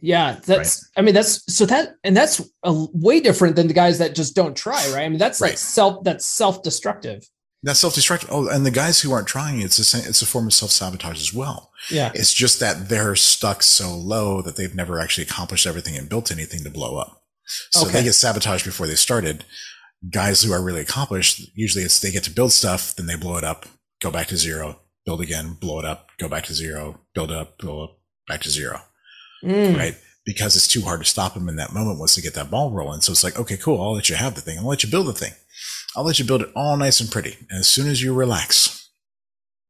[0.00, 0.88] Yeah, that's.
[0.96, 4.34] I mean, that's so that, and that's a, way different than the guys that just
[4.34, 5.04] don't try, right?
[5.04, 6.04] I mean, that's like self.
[6.04, 7.24] That's self-destructive.
[7.62, 8.30] That's self-destructive.
[8.32, 11.20] Oh, and the guys who aren't trying, it's a, sa- it's a form of self-sabotage
[11.20, 11.70] as well.
[11.90, 16.08] Yeah, It's just that they're stuck so low that they've never actually accomplished everything and
[16.08, 17.22] built anything to blow up.
[17.70, 17.92] So Okay.
[17.98, 19.44] they get sabotaged before they started.
[20.10, 23.36] Guys who are really accomplished, usually it's they get to build stuff, then they blow
[23.36, 23.66] it up,
[24.00, 27.58] go back to zero, build again, blow it up, go back to zero, build up,
[27.58, 28.80] blow up, back to zero,
[29.42, 29.76] Mm.
[29.76, 29.96] right?
[30.24, 32.70] Because it's too hard to stop him in that moment once they get that ball
[32.70, 33.00] rolling.
[33.00, 33.80] So it's like, okay, cool.
[33.80, 34.58] I'll let you have the thing.
[34.58, 35.32] I'll let you build the thing.
[35.96, 37.36] I'll let you build it all nice and pretty.
[37.48, 38.90] And as soon as you relax,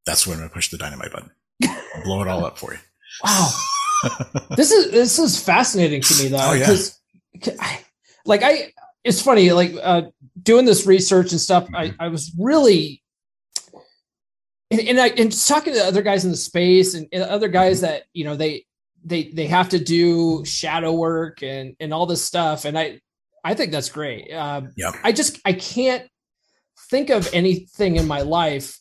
[0.04, 1.30] that's when to push the dynamite button.
[1.64, 2.78] I'll blow it all up for you.
[3.24, 3.50] Wow,
[4.56, 6.60] this is this is fascinating to me though, Oh, yeah.
[6.60, 6.98] because
[8.24, 8.72] like I,
[9.04, 10.02] it's funny like uh,
[10.42, 11.64] doing this research and stuff.
[11.64, 11.76] Mm-hmm.
[11.76, 13.02] I I was really
[14.70, 17.80] and, and I and talking to other guys in the space and, and other guys
[17.82, 18.64] that you know they
[19.04, 22.64] they they have to do shadow work and and all this stuff.
[22.64, 23.00] And i
[23.44, 24.32] i think that's great.
[24.32, 24.94] Um Yep.
[25.04, 26.06] i just i can't
[26.90, 28.78] think of anything in my life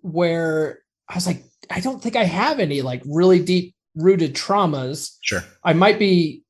[0.00, 5.16] where i was like i don't think i have any like really deep rooted traumas.
[5.20, 5.42] Sure.
[5.62, 6.42] i might be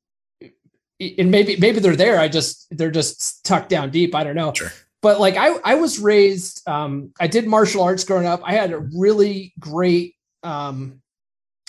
[1.01, 2.21] and maybe maybe they're there.
[2.21, 4.15] I just they're just tucked down deep.
[4.15, 4.53] I don't know.
[4.55, 4.71] Sure.
[5.03, 8.41] but like i i was raised um i did martial arts growing up.
[8.45, 11.02] I had a really great um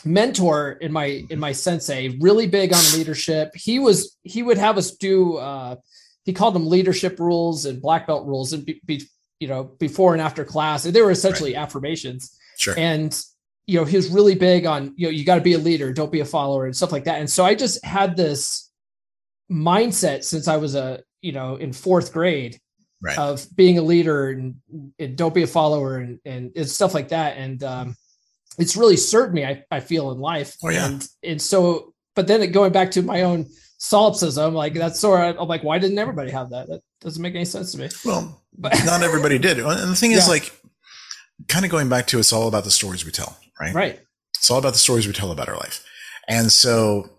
[0.05, 3.51] mentor in my in my sensei really big on leadership.
[3.55, 5.75] He was he would have us do uh
[6.25, 9.03] he called them leadership rules and black belt rules and be, be
[9.39, 10.85] you know before and after class.
[10.85, 12.37] And they were essentially affirmations.
[12.55, 12.75] Sure.
[12.77, 13.19] and
[13.65, 15.91] you know he was really big on you know you got to be a leader
[15.91, 17.19] don't be a follower and stuff like that.
[17.19, 18.69] And so i just had this
[19.51, 22.59] mindset since i was a you know in fourth grade
[23.03, 23.17] right.
[23.17, 24.55] of being a leader and,
[24.97, 27.37] and don't be a follower and, and and stuff like that.
[27.37, 27.95] And um
[28.57, 30.87] it's really served me i, I feel in life Oh, yeah.
[30.87, 33.47] and and so but then going back to my own
[33.77, 37.35] solipsism like that's sort of i'm like why didn't everybody have that that doesn't make
[37.35, 39.59] any sense to me well, but not everybody did.
[39.59, 40.31] And the thing is, Yeah.
[40.31, 40.53] like,
[41.49, 43.73] kind of going back to it's all about the stories we tell, right?
[43.73, 43.99] right
[44.37, 45.83] It's all about the stories we tell about our life.
[46.29, 47.09] And so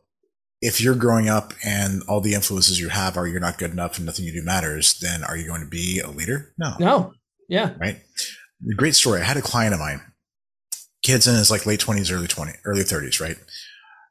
[0.62, 3.98] if you're growing up and all the influences you have are you're not good enough
[3.98, 6.54] and nothing you do matters, then are you going to be a leader?
[6.56, 6.72] No.
[6.78, 7.12] no
[7.50, 8.00] yeah Right.
[8.76, 9.20] Great story.
[9.20, 10.00] I had a client of mine,
[11.04, 13.36] kids in his like late twenties, early 20, early thirties, right?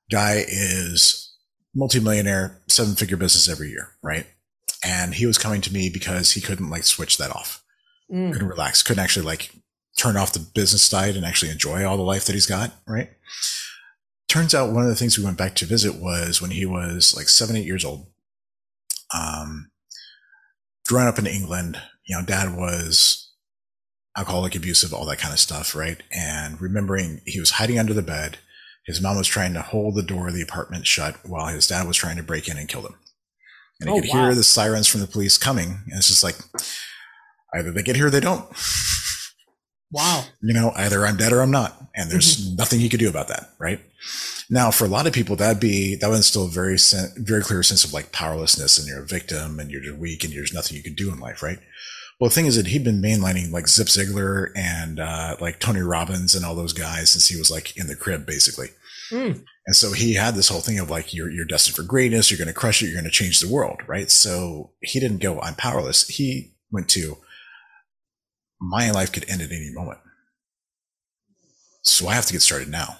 [0.10, 1.36] Guy is
[1.76, 4.28] multimillionaire, seven figure business every year, right?
[4.86, 7.64] And he was coming to me because he couldn't like switch that off
[8.12, 9.52] Mm, couldn't relax, couldn't actually like
[9.98, 13.10] turn off the business side and actually enjoy all the life that he's got, right?
[14.28, 17.16] Turns out one of the things we went back to visit was when he was
[17.16, 18.08] like seven, eight years old.
[19.14, 19.72] Um,
[20.88, 23.23] growing up in England, you know, dad was
[24.18, 26.02] alcoholic, abusive, all that kind of stuff, right?
[26.12, 28.38] And remembering he was hiding under the bed.
[28.86, 31.88] His mom was trying to hold the door of the apartment shut while his dad
[31.88, 32.96] was trying to break in and kill them.
[33.80, 34.26] And he Oh, could wow.
[34.26, 35.82] hear the sirens from the police coming.
[35.88, 36.36] And it's just like,
[37.54, 38.46] either they get here or they don't.
[39.92, 41.90] wow You know, either I'm dead or I'm not.
[41.96, 42.56] And there's mm-hmm.
[42.58, 43.52] nothing you could do about that.
[43.58, 43.80] Right.
[44.50, 47.42] Now, for a lot of people, that'd be, that would instill a very, sen- very
[47.42, 50.54] clear sense of like powerlessness and you're a victim and you're just weak and there's
[50.54, 51.42] nothing you can do in life.
[51.42, 51.60] Right.
[52.20, 55.82] Well, the thing is that he'd been mainlining like Zig Ziglar and, uh, like Tony
[55.82, 58.70] Robbins and all those guys since he was like in the crib, basically.
[59.12, 62.32] Mm, And so he had this whole thing of like, you're, you're destined for greatness.
[62.32, 62.86] You're going to crush it.
[62.86, 63.82] You're going to change the world.
[63.88, 64.10] Right.
[64.10, 66.08] So he didn't go, I'm powerless.
[66.08, 67.18] He went to,
[68.62, 70.00] my life could end at any moment.
[71.82, 72.98] So I have to get started now.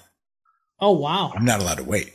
[0.80, 2.12] oh wow I'm not allowed to wait.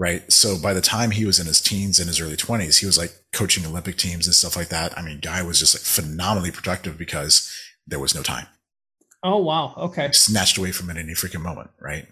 [0.00, 0.32] Right.
[0.32, 2.96] So by the time he was in his teens and his early 20s, he was
[2.96, 4.96] like coaching Olympic teams and stuff like that.
[4.96, 7.52] I mean, guy was just like phenomenally productive because
[7.86, 8.46] there was no time.
[9.22, 11.68] oh wow okay Snatched away from it any freaking moment.
[11.78, 12.06] Right.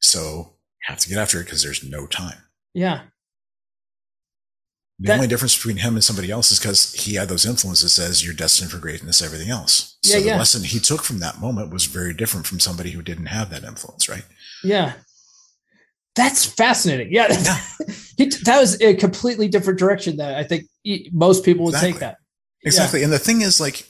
[0.00, 2.36] So have to get after it because there's no time.
[2.74, 3.00] yeah
[4.98, 7.94] The That- only difference between him and somebody else is because he had those influences
[7.94, 9.96] says you're destined for greatness, everything else.
[10.04, 10.38] So Yeah, the yeah.
[10.38, 13.64] lesson he took from that moment was very different from somebody who didn't have that
[13.64, 14.24] influence, right?
[14.64, 14.92] yeah
[16.16, 17.60] that's fascinating yeah Yeah.
[18.44, 20.64] that was a completely different direction that i think
[21.12, 22.16] most people would take that
[22.64, 23.04] Exactly.
[23.04, 23.86] And the thing is, like,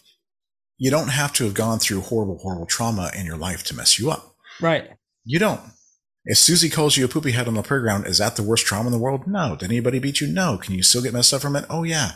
[0.77, 3.99] you don't have to have gone through horrible, horrible trauma in your life to mess
[3.99, 4.35] you up.
[4.61, 4.91] right
[5.25, 5.63] You don't.
[6.27, 8.89] If Susie calls you a poopy head on the playground, is that the worst trauma
[8.89, 9.27] in the world?
[9.27, 9.57] No.
[9.57, 10.27] Did anybody beat you?
[10.27, 10.59] No.
[10.59, 11.65] Can you still get messed up from it?
[11.71, 12.11] Oh, yeah.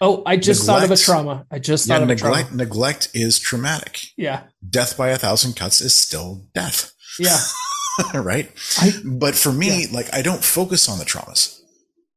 [0.00, 2.56] oh i just thought of a trauma i just Yeah, thought of a neglect, trauma
[2.64, 4.00] neglect is traumatic.
[4.16, 7.38] yeah Death by a thousand cuts is still death, yeah
[8.14, 8.50] right?
[8.80, 11.60] I- but for me, like, I don't focus on the traumas.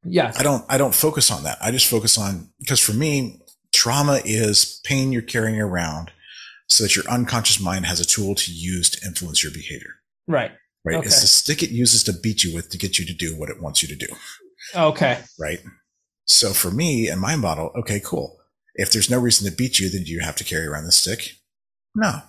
[0.04, 1.58] yeah I don't I don't focus on that.
[1.62, 3.42] I just focus on because for me,
[3.74, 6.12] trauma is pain you're carrying around
[6.68, 9.96] so that your unconscious mind has a tool to use to influence your behavior.
[10.28, 10.52] right
[10.84, 10.98] Right?
[10.98, 11.08] Okay.
[11.08, 13.50] It's the stick it uses to beat you with to get you to do what
[13.50, 14.14] it wants you to do.
[14.76, 15.60] okay Right.
[16.26, 18.38] So for me and my model, okay, cool.
[18.76, 20.92] If there's no reason to beat you, then do you have to carry around the
[20.92, 21.34] stick?
[21.96, 22.22] No.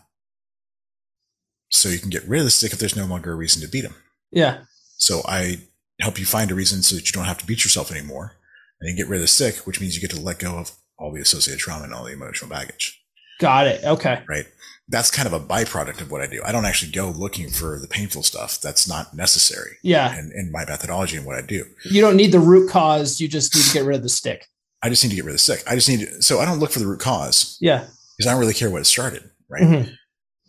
[1.70, 3.68] So you can get rid of the stick if there's no longer a reason to
[3.68, 3.94] beat him.
[4.32, 4.58] yeah
[4.98, 5.58] So I
[6.00, 8.36] help you find a reason so that you don't have to beat yourself anymore.
[8.80, 10.72] And you get rid of the stick, which means you get to let go of
[10.98, 13.02] all the associated trauma and all the emotional baggage,
[13.40, 14.46] got it okay right?
[14.88, 16.40] That's kind of a byproduct of what I do.
[16.44, 18.60] I don't actually go looking for the painful stuff.
[18.60, 21.64] That's not necessary yeah in, in my methodology and what I do.
[21.84, 24.46] you don't need the root cause you just need to get rid of the stick
[24.82, 25.62] I just need to get rid of the stick.
[25.66, 27.84] I just need to, so I don't look for the root cause yeah
[28.16, 29.62] because I don't really care what it started, right?
[29.62, 29.94] Mhm.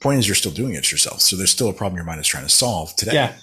[0.01, 1.21] Point is you're still doing it to yourself.
[1.21, 3.13] So there's still a problem your mind is trying to solve today.
[3.13, 3.33] yeah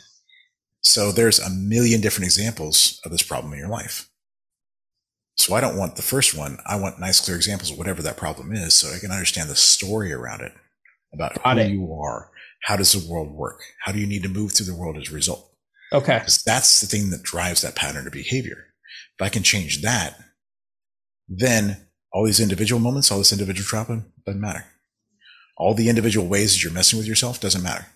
[0.83, 4.09] So there's a million different examples of this problem in your life.
[5.37, 6.59] So I don't want the first one.
[6.65, 9.57] I want nice, clear examples of whatever that problem is so I can understand the
[9.57, 10.53] story around it
[11.13, 11.71] about Got who it.
[11.71, 12.31] you are.
[12.63, 13.61] How does the world work?
[13.83, 15.51] How do you need to move through the world as a result?
[15.93, 16.19] Okay.
[16.19, 18.69] Because that's the thing that drives that pattern of behavior.
[19.19, 20.19] If I can change that,
[21.29, 24.65] then all these individual moments, all this individual trauma doesn't matter.
[25.57, 27.87] All the individual ways that you're messing with yourself doesn't matter.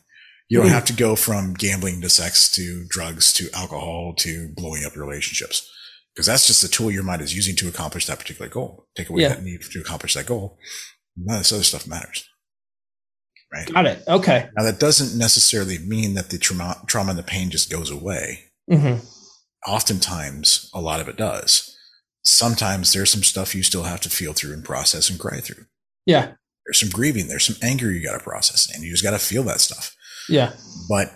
[0.48, 0.72] You don't Mhm.
[0.74, 5.06] have to go from gambling to sex to drugs to alcohol to blowing up your
[5.06, 5.68] relationships
[6.14, 8.86] because that's just the tool your mind is using to accomplish that particular goal.
[8.96, 9.28] Take away Yeah.
[9.30, 10.59] that need to accomplish that goal.
[11.16, 12.24] None of this other stuff matters.
[13.52, 13.72] Right.
[13.72, 14.04] Got it.
[14.06, 14.48] Okay.
[14.56, 18.44] Now that doesn't necessarily mean that the trauma, trauma and the pain just goes away
[18.70, 18.96] hmm
[19.66, 21.74] oftentimes a lot of it does.
[22.22, 25.66] Sometimes there's some stuff you still have to feel through and process and cry through.
[26.06, 26.32] Yeah.
[26.68, 29.18] There's some grieving, there's some anger you got to process, and you just got to
[29.18, 29.96] feel that stuff.
[30.28, 30.52] Yeah.
[30.86, 31.10] But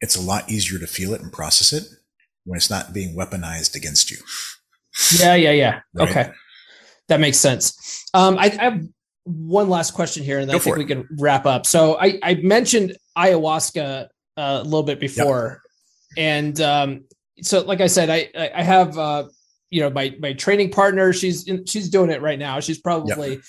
[0.00, 1.82] it's a lot easier to feel it and process it
[2.44, 4.18] when it's not being weaponized against you.
[5.18, 5.34] Yeah.
[5.34, 5.50] Yeah.
[5.50, 5.80] Yeah.
[5.94, 6.08] Right.
[6.08, 6.30] Okay.
[7.08, 8.06] That makes sense.
[8.14, 8.84] Um, I, I have
[9.24, 11.66] one last question here, and then Go I think we can wrap up.
[11.66, 14.06] So I, I mentioned ayahuasca uh,
[14.36, 15.60] a little bit before,
[16.16, 17.04] and um,
[17.42, 19.24] so like I said, I I have uh,
[19.70, 21.12] you know my my training partner.
[21.12, 22.60] She's in, she's doing it right now.
[22.60, 23.40] She's probably.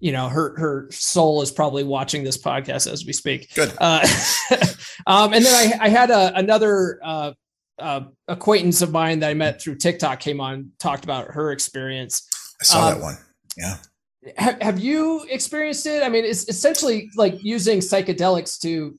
[0.00, 3.54] You know, her her soul is probably watching this podcast as we speak.
[3.54, 3.72] Good.
[3.78, 4.06] Uh,
[5.06, 7.32] um, and then I, I had a, another uh,
[7.78, 12.26] uh, acquaintance of mine that I met through TikTok came on, talked about her experience.
[12.60, 13.18] I saw Um, that one.
[13.56, 13.76] Yeah.
[14.36, 16.02] Have, have you experienced it?
[16.02, 18.98] I mean, it's essentially like using psychedelics to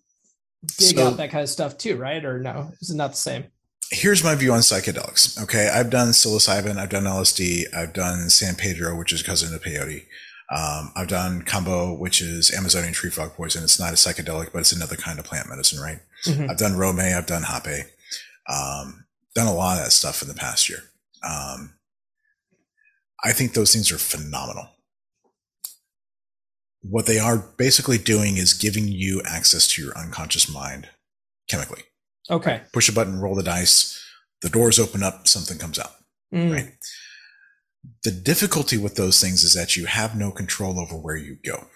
[0.78, 2.24] dig So- out that kind of stuff too, right?
[2.24, 3.46] Or no, is it not the same?
[3.92, 5.42] Here's my view on psychedelics.
[5.44, 5.68] Okay.
[5.68, 10.06] I've done psilocybin, I've done LSD, I've done San Pedro, which is cousin of peyote.
[10.52, 13.64] Um, I've done kambo, which is Amazonian tree frog poison.
[13.64, 16.00] It's not a psychedelic, but it's another kind of plant medicine, right?
[16.26, 16.50] Mhm.
[16.50, 17.86] I've done Rome, I've done Hape,
[18.50, 20.84] um, done a lot of that stuff in the past year.
[21.24, 21.76] Um,
[23.24, 24.68] I think those things are phenomenal.
[26.82, 30.90] What they are basically doing is giving you access to your unconscious mind
[31.48, 31.84] chemically.
[32.30, 32.62] Okay.
[32.74, 34.04] Push a button, roll the dice,
[34.42, 35.94] the doors open up, something comes out.
[36.34, 36.74] Mm, Right.
[38.04, 41.68] The difficulty with those things is that you have no control over where you go,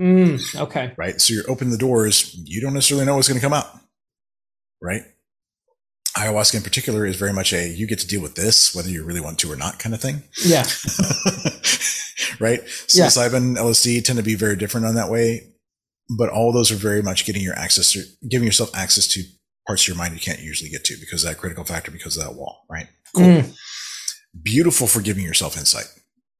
[0.00, 0.92] mm, okay.
[0.96, 1.20] right?
[1.20, 3.66] So you're opening the doors, you don't necessarily know what's going to come out,
[4.82, 5.02] right?
[6.16, 9.04] Ayahuasca in particular is very much a you get to deal with this whether you
[9.04, 10.62] really want to or not kind of thing, Yeah.
[12.40, 12.60] right?
[12.94, 13.06] Yeah.
[13.06, 15.52] Psilocybin, LSD tend to be very different on that way,
[16.16, 19.24] but all those are very much getting your access to giving yourself access to
[19.66, 22.16] parts of your mind you can't usually get to because of that critical factor because
[22.16, 22.88] of that wall, right?
[23.14, 23.24] Cool.
[23.24, 23.56] Mm,
[24.42, 25.86] beautiful for giving yourself insight.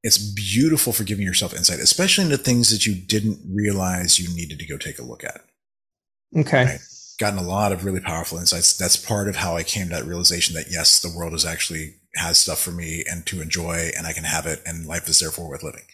[0.03, 4.59] It's beautiful for giving yourself insight, especially into things that you didn't realize you needed
[4.59, 5.41] to go take a look at.
[6.37, 6.65] okay.
[6.65, 6.81] Right.
[7.19, 8.77] Gotten a lot of really powerful insights.
[8.77, 11.95] That's part of how I came to that realization that yes, the world is actually
[12.15, 15.19] has stuff for me and to enjoy, and I can have it, and life is
[15.19, 15.85] therefore worth living.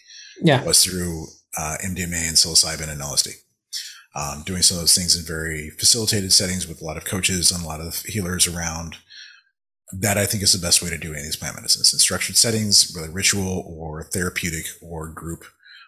[0.41, 0.63] Yeah.
[0.63, 1.27] Was through
[1.57, 3.35] uh, MDMA and psilocybin and LSD.
[4.15, 7.51] Um, doing some of those things in very facilitated settings with a lot of coaches
[7.51, 8.97] and a lot of healers around.
[9.99, 11.99] That I think is the best way to do any of these plant medicines in
[11.99, 15.43] structured settings, whether ritual or therapeutic or group,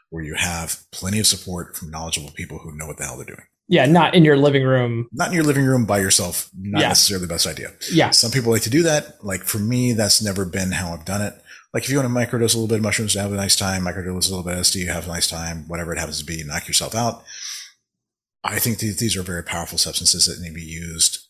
[0.10, 3.26] where you have plenty of support from knowledgeable people who know what the hell they're
[3.26, 3.48] doing.
[3.68, 3.88] Yeah.
[3.88, 5.08] Not in your living room.
[5.12, 6.88] Not in your living room by yourself, not Yeah.
[6.90, 7.74] necessarily the best idea.
[7.92, 8.12] Yeah.
[8.12, 9.24] Some people like to do that.
[9.26, 11.34] Like for me, that's never been how I've done it.
[11.74, 13.56] Like if you want to microdose a little bit of mushrooms to have a nice
[13.56, 16.26] time, microdose a little bit of LSD, have a nice time, whatever it happens to
[16.26, 17.24] be, knock yourself out.
[18.44, 21.25] I think these are very powerful substances that need to be used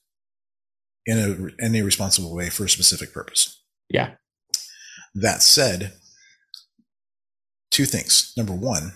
[1.05, 3.61] in a in a responsible way for a specific purpose.
[3.89, 4.15] Yeah.
[5.13, 5.93] That said,
[7.71, 8.33] two things.
[8.37, 8.93] Number one,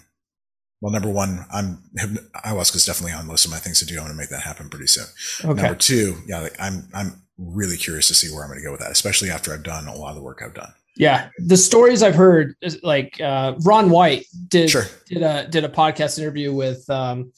[0.81, 3.95] well, number one, I'm ayahuasca is definitely on the list of my things to do.
[3.95, 5.05] I'm going to make that happen pretty soon.
[5.43, 5.61] Okay.
[5.61, 8.71] Number two, yeah, like I'm I'm really curious to see where I'm going to go
[8.71, 10.73] with that, especially after I've done a lot of the work I've done.
[10.97, 14.83] Yeah, the stories I've heard, like uh, Ron White did Sure.
[15.07, 17.31] did a did a podcast interview with um,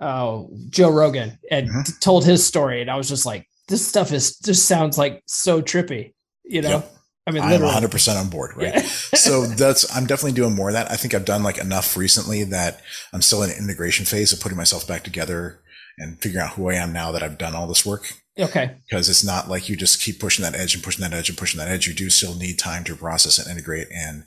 [0.00, 1.86] uh, Joe Rogan and Mhm.
[1.86, 5.22] t- told his story, and I was just like, this stuff is just sounds like
[5.26, 6.70] so trippy, you know.
[6.70, 6.90] Yep.
[7.26, 7.72] I mean, I'm literally.
[7.72, 8.74] 100 percent on board, right?
[8.74, 8.82] Yeah.
[9.14, 10.90] so that's I'm definitely doing more of that.
[10.90, 12.80] I think I've done like enough recently that
[13.12, 15.60] I'm still in an integration phase of putting myself back together
[15.96, 18.12] and figuring out who I am now that I've done all this work.
[18.38, 18.76] okay.
[18.88, 21.38] Because it's not like you just keep pushing that edge and pushing that edge and
[21.38, 21.86] pushing that edge.
[21.86, 24.24] You do still need time to process and integrate and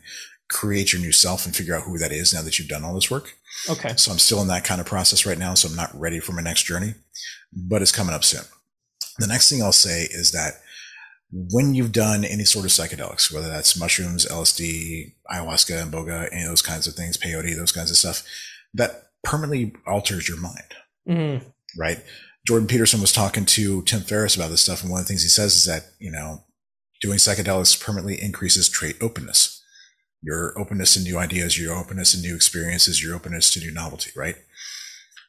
[0.50, 2.96] create your new self and figure out who that is now that you've done all
[2.96, 3.36] this work.
[3.70, 3.94] Okay.
[3.98, 5.54] So I'm still in that kind of process right now.
[5.56, 6.96] So I'm not ready for my next journey,
[7.54, 8.44] but it's coming up soon.
[9.20, 10.62] The next thing I'll say is that
[11.32, 16.50] when you've done any sort of psychedelics, whether that's mushrooms, LSD, ayahuasca, iboga, any of
[16.50, 18.24] those kinds of things, peyote, those kinds of stuff,
[18.74, 20.74] that permanently alters your mind,
[21.08, 21.42] Mm,
[21.78, 22.04] right?
[22.46, 24.82] Jordan Peterson was talking to Tim Ferriss about this stuff.
[24.82, 26.44] And one of the things he says is that, you know,
[27.02, 29.62] doing psychedelics permanently increases trait openness.
[30.22, 34.12] Your openness to new ideas, your openness to new experiences, your openness to new novelty,
[34.16, 34.36] right?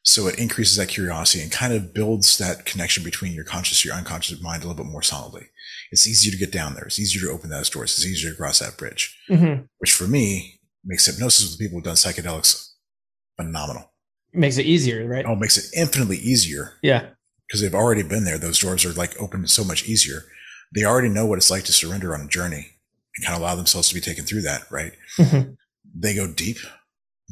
[0.08, 3.84] So it increases that curiosity and kind of builds that connection between your conscious and
[3.84, 5.48] your unconscious mind a little bit more solidly.
[5.92, 6.84] It's easier to get down there.
[6.84, 7.92] It's easier to open those doors.
[7.92, 9.64] It's easier to cross that bridge, mm-hmm.
[9.80, 12.70] which for me makes hypnosis with people who've done psychedelics
[13.36, 13.92] phenomenal.
[14.32, 15.26] Makes it easier, right?
[15.26, 16.78] Oh, it makes it infinitely easier.
[16.82, 17.10] Yeah.
[17.46, 18.38] Because they've already been there.
[18.38, 20.22] Those doors are like opened so much easier.
[20.74, 22.78] They already know what it's like to surrender on a journey
[23.14, 24.92] and kind of allow themselves to be taken through that, right?
[25.18, 25.50] Mm-hmm.
[25.94, 26.56] They go deep.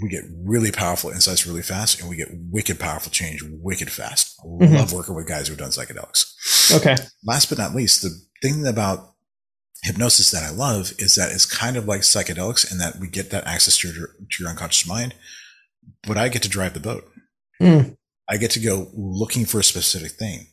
[0.01, 4.39] We get really powerful insights really fast and we get wicked powerful change wicked fast.
[4.41, 4.75] I mm-hmm.
[4.75, 6.77] love working with guys who've done psychedelics.
[6.77, 6.97] Okay.
[7.25, 8.11] Last but not least, the
[8.43, 9.15] thing about
[9.83, 13.31] hypnosis that I love is that it's kind of like psychedelics in that we get
[13.31, 15.15] that access to your, to your unconscious mind,
[16.03, 17.09] but I get to drive the boat.
[17.61, 17.97] Mm.
[18.29, 20.49] I get to go looking for a specific thing,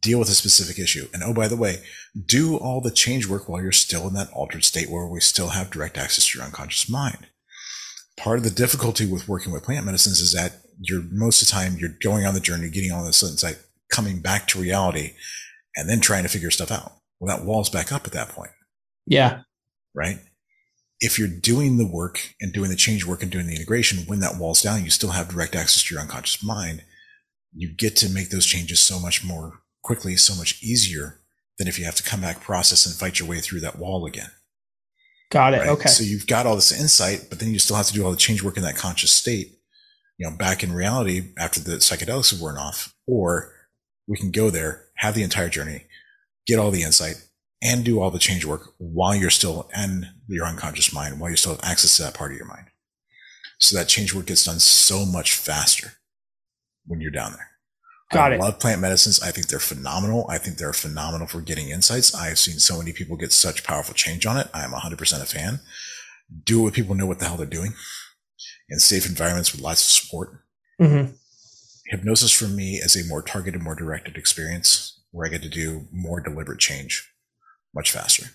[0.00, 1.08] deal with a specific issue.
[1.14, 1.82] And oh, by the way,
[2.26, 5.48] do all the change work while you're still in that altered state where we still
[5.48, 7.28] have direct access to your unconscious mind.
[8.16, 11.52] Part of the difficulty with working with plant medicines is that you're most of the
[11.52, 13.58] time you're going on the journey, getting all this insight,
[13.90, 15.12] coming back to reality,
[15.74, 16.92] and then trying to figure stuff out.
[17.20, 18.50] Well, that wall's back up at that point.
[19.06, 19.42] Yeah.
[19.94, 20.18] Right.
[21.00, 24.20] If you're doing the work and doing the change work and doing the integration, when
[24.20, 26.82] that wall's down, you still have direct access to your unconscious mind.
[27.54, 31.20] You get to make those changes so much more quickly, so much easier
[31.58, 34.06] than if you have to come back, process, and fight your way through that wall
[34.06, 34.30] again.
[35.30, 35.58] Got it.
[35.58, 35.68] Right?
[35.70, 35.88] Okay.
[35.88, 38.16] So you've got all this insight, but then you still have to do all the
[38.16, 39.58] change work in that conscious state,
[40.18, 42.94] you know, back in reality after the psychedelics have worn off.
[43.06, 43.52] Or
[44.06, 45.86] we can go there, have the entire journey,
[46.46, 47.26] get all the insight,
[47.62, 51.36] and do all the change work while you're still in your unconscious mind, while you
[51.36, 52.66] still have access to that part of your mind.
[53.58, 55.94] So that change work gets done so much faster
[56.86, 57.50] when you're down there.
[58.12, 58.40] Got I it.
[58.40, 59.20] love plant medicines.
[59.20, 60.26] I think they're phenomenal.
[60.28, 62.14] I think they're phenomenal for getting insights.
[62.14, 64.48] I have seen so many people get such powerful change on it.
[64.54, 65.60] I am 100% a fan.
[66.44, 67.74] Do it with people know what the hell they're doing
[68.68, 70.40] in safe environments with lots of support.
[70.80, 71.12] Mm-hmm.
[71.86, 75.86] Hypnosis for me is a more targeted, more directed experience where I get to do
[75.92, 77.12] more deliberate change
[77.74, 78.26] much faster.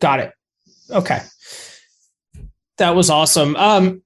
[0.00, 0.32] Got it.
[0.90, 1.20] Okay.
[2.78, 3.56] That was awesome.
[3.56, 4.02] Um,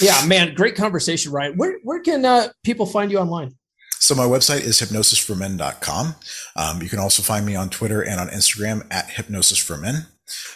[0.00, 1.56] yeah, man, great conversation, Ryan.
[1.56, 3.54] Where where can uh, people find you online?
[4.00, 6.14] So my website is hypnosisformen.com.
[6.56, 10.06] Um, you can also find me on Twitter and on Instagram at hypnosis for men.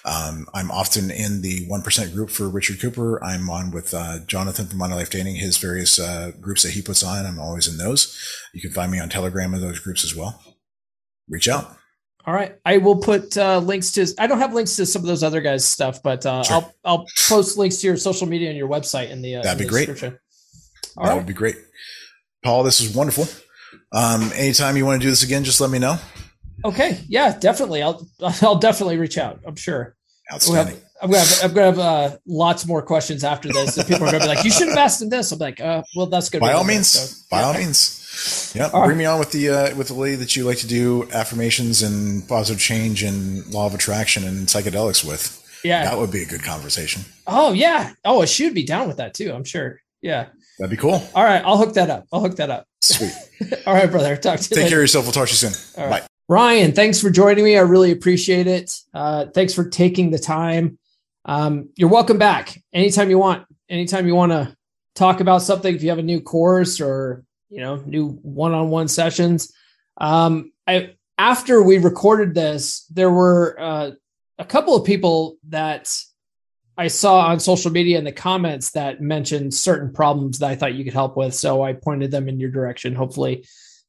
[0.04, 3.22] Um, I'm often in the 1% group for Richard Cooper.
[3.24, 6.82] I'm on with uh, Jonathan from Monday Life Dating, his various uh, groups that he
[6.82, 7.26] puts on.
[7.26, 8.16] I'm always in those.
[8.52, 10.40] You can find me on Telegram in those groups as well.
[11.28, 11.76] Reach out.
[12.24, 14.06] All right, I will put uh, links to.
[14.18, 16.56] I don't have links to some of those other guys' stuff, but uh, sure.
[16.56, 19.36] I'll I'll post links to your social media and your website in the.
[19.36, 19.88] Uh, That'd in be great.
[19.88, 20.20] All that
[20.96, 21.14] right.
[21.16, 21.56] would be great,
[22.44, 22.62] Paul.
[22.62, 23.26] This is wonderful.
[23.92, 25.96] Um, anytime you want to do this again, just let me know.
[26.64, 27.82] Okay, yeah, definitely.
[27.82, 28.06] I'll
[28.40, 29.40] I'll definitely reach out.
[29.44, 29.96] I'm sure.
[30.32, 30.80] Outstanding.
[31.02, 33.76] I'm gonna have, I'm gonna have uh, lots more questions after this.
[33.76, 35.82] And people are gonna be like, "You should have asked in this." I'm like, uh,
[35.96, 37.46] "Well, that's good." By all means, so, by yeah.
[37.46, 38.52] all means.
[38.54, 38.96] Yeah, bring right.
[38.96, 42.26] me on with the uh, with the lady that you like to do affirmations and
[42.28, 45.40] positive change and law of attraction and psychedelics with.
[45.64, 47.02] Yeah, that would be a good conversation.
[47.26, 47.94] Oh yeah.
[48.04, 49.32] Oh, she would be down with that too.
[49.32, 49.80] I'm sure.
[50.02, 50.28] Yeah,
[50.58, 51.02] that'd be cool.
[51.16, 52.06] All right, I'll hook that up.
[52.12, 52.66] I'll hook that up.
[52.80, 53.12] Sweet.
[53.66, 54.16] all right, brother.
[54.16, 54.48] Talk to you.
[54.48, 54.68] Take later.
[54.68, 55.04] care of yourself.
[55.04, 55.90] We'll talk to you soon.
[55.90, 56.02] Bye.
[56.28, 57.56] Ryan, thanks for joining me.
[57.56, 58.72] I really appreciate it.
[58.94, 60.78] Uh, thanks for taking the time.
[61.24, 63.46] Um, you're welcome back anytime you want.
[63.68, 64.54] Anytime you want to
[64.94, 69.52] talk about something, if you have a new course or you know, new one-on-one sessions.
[69.98, 73.90] Um, I after we recorded this, there were uh,
[74.38, 75.94] a couple of people that
[76.78, 80.74] I saw on social media in the comments that mentioned certain problems that I thought
[80.74, 81.34] you could help with.
[81.34, 82.94] So I pointed them in your direction.
[82.94, 83.46] Hopefully,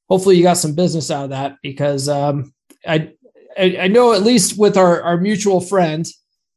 [0.10, 2.54] hopefully you got some business out of that because um,
[2.86, 3.14] I,
[3.58, 6.06] I, I know at least with our our mutual friend,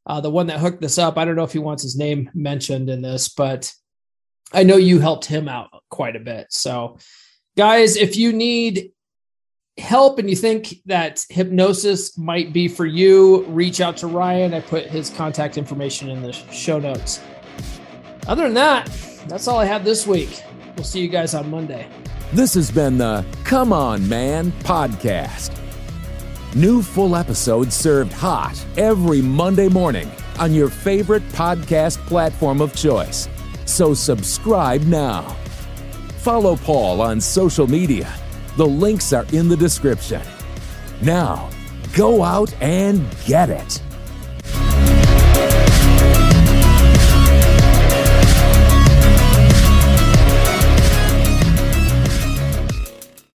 [0.06, 1.18] uh, the one that hooked this up.
[1.18, 3.72] I don't know if he wants his name mentioned in this, but
[4.52, 6.46] I know you helped him out quite a bit.
[6.50, 6.98] So,
[7.56, 8.92] guys, if you need
[9.78, 14.54] help and you think that hypnosis might be for you, reach out to Ryan.
[14.54, 17.20] I put his contact information in the show notes.
[18.28, 18.86] Other than that,
[19.26, 20.42] that's all I have this week.
[20.76, 21.88] We'll see you guys on Monday.
[22.32, 25.65] This has been the Come On Man podcast.
[26.56, 33.28] New full episodes served hot every Monday morning on your favorite podcast platform of choice.
[33.66, 35.36] So subscribe now.
[36.16, 38.10] Follow Paul on social media.
[38.56, 40.22] The links are in the description.
[41.02, 41.50] Now,
[41.92, 43.82] go out and get it.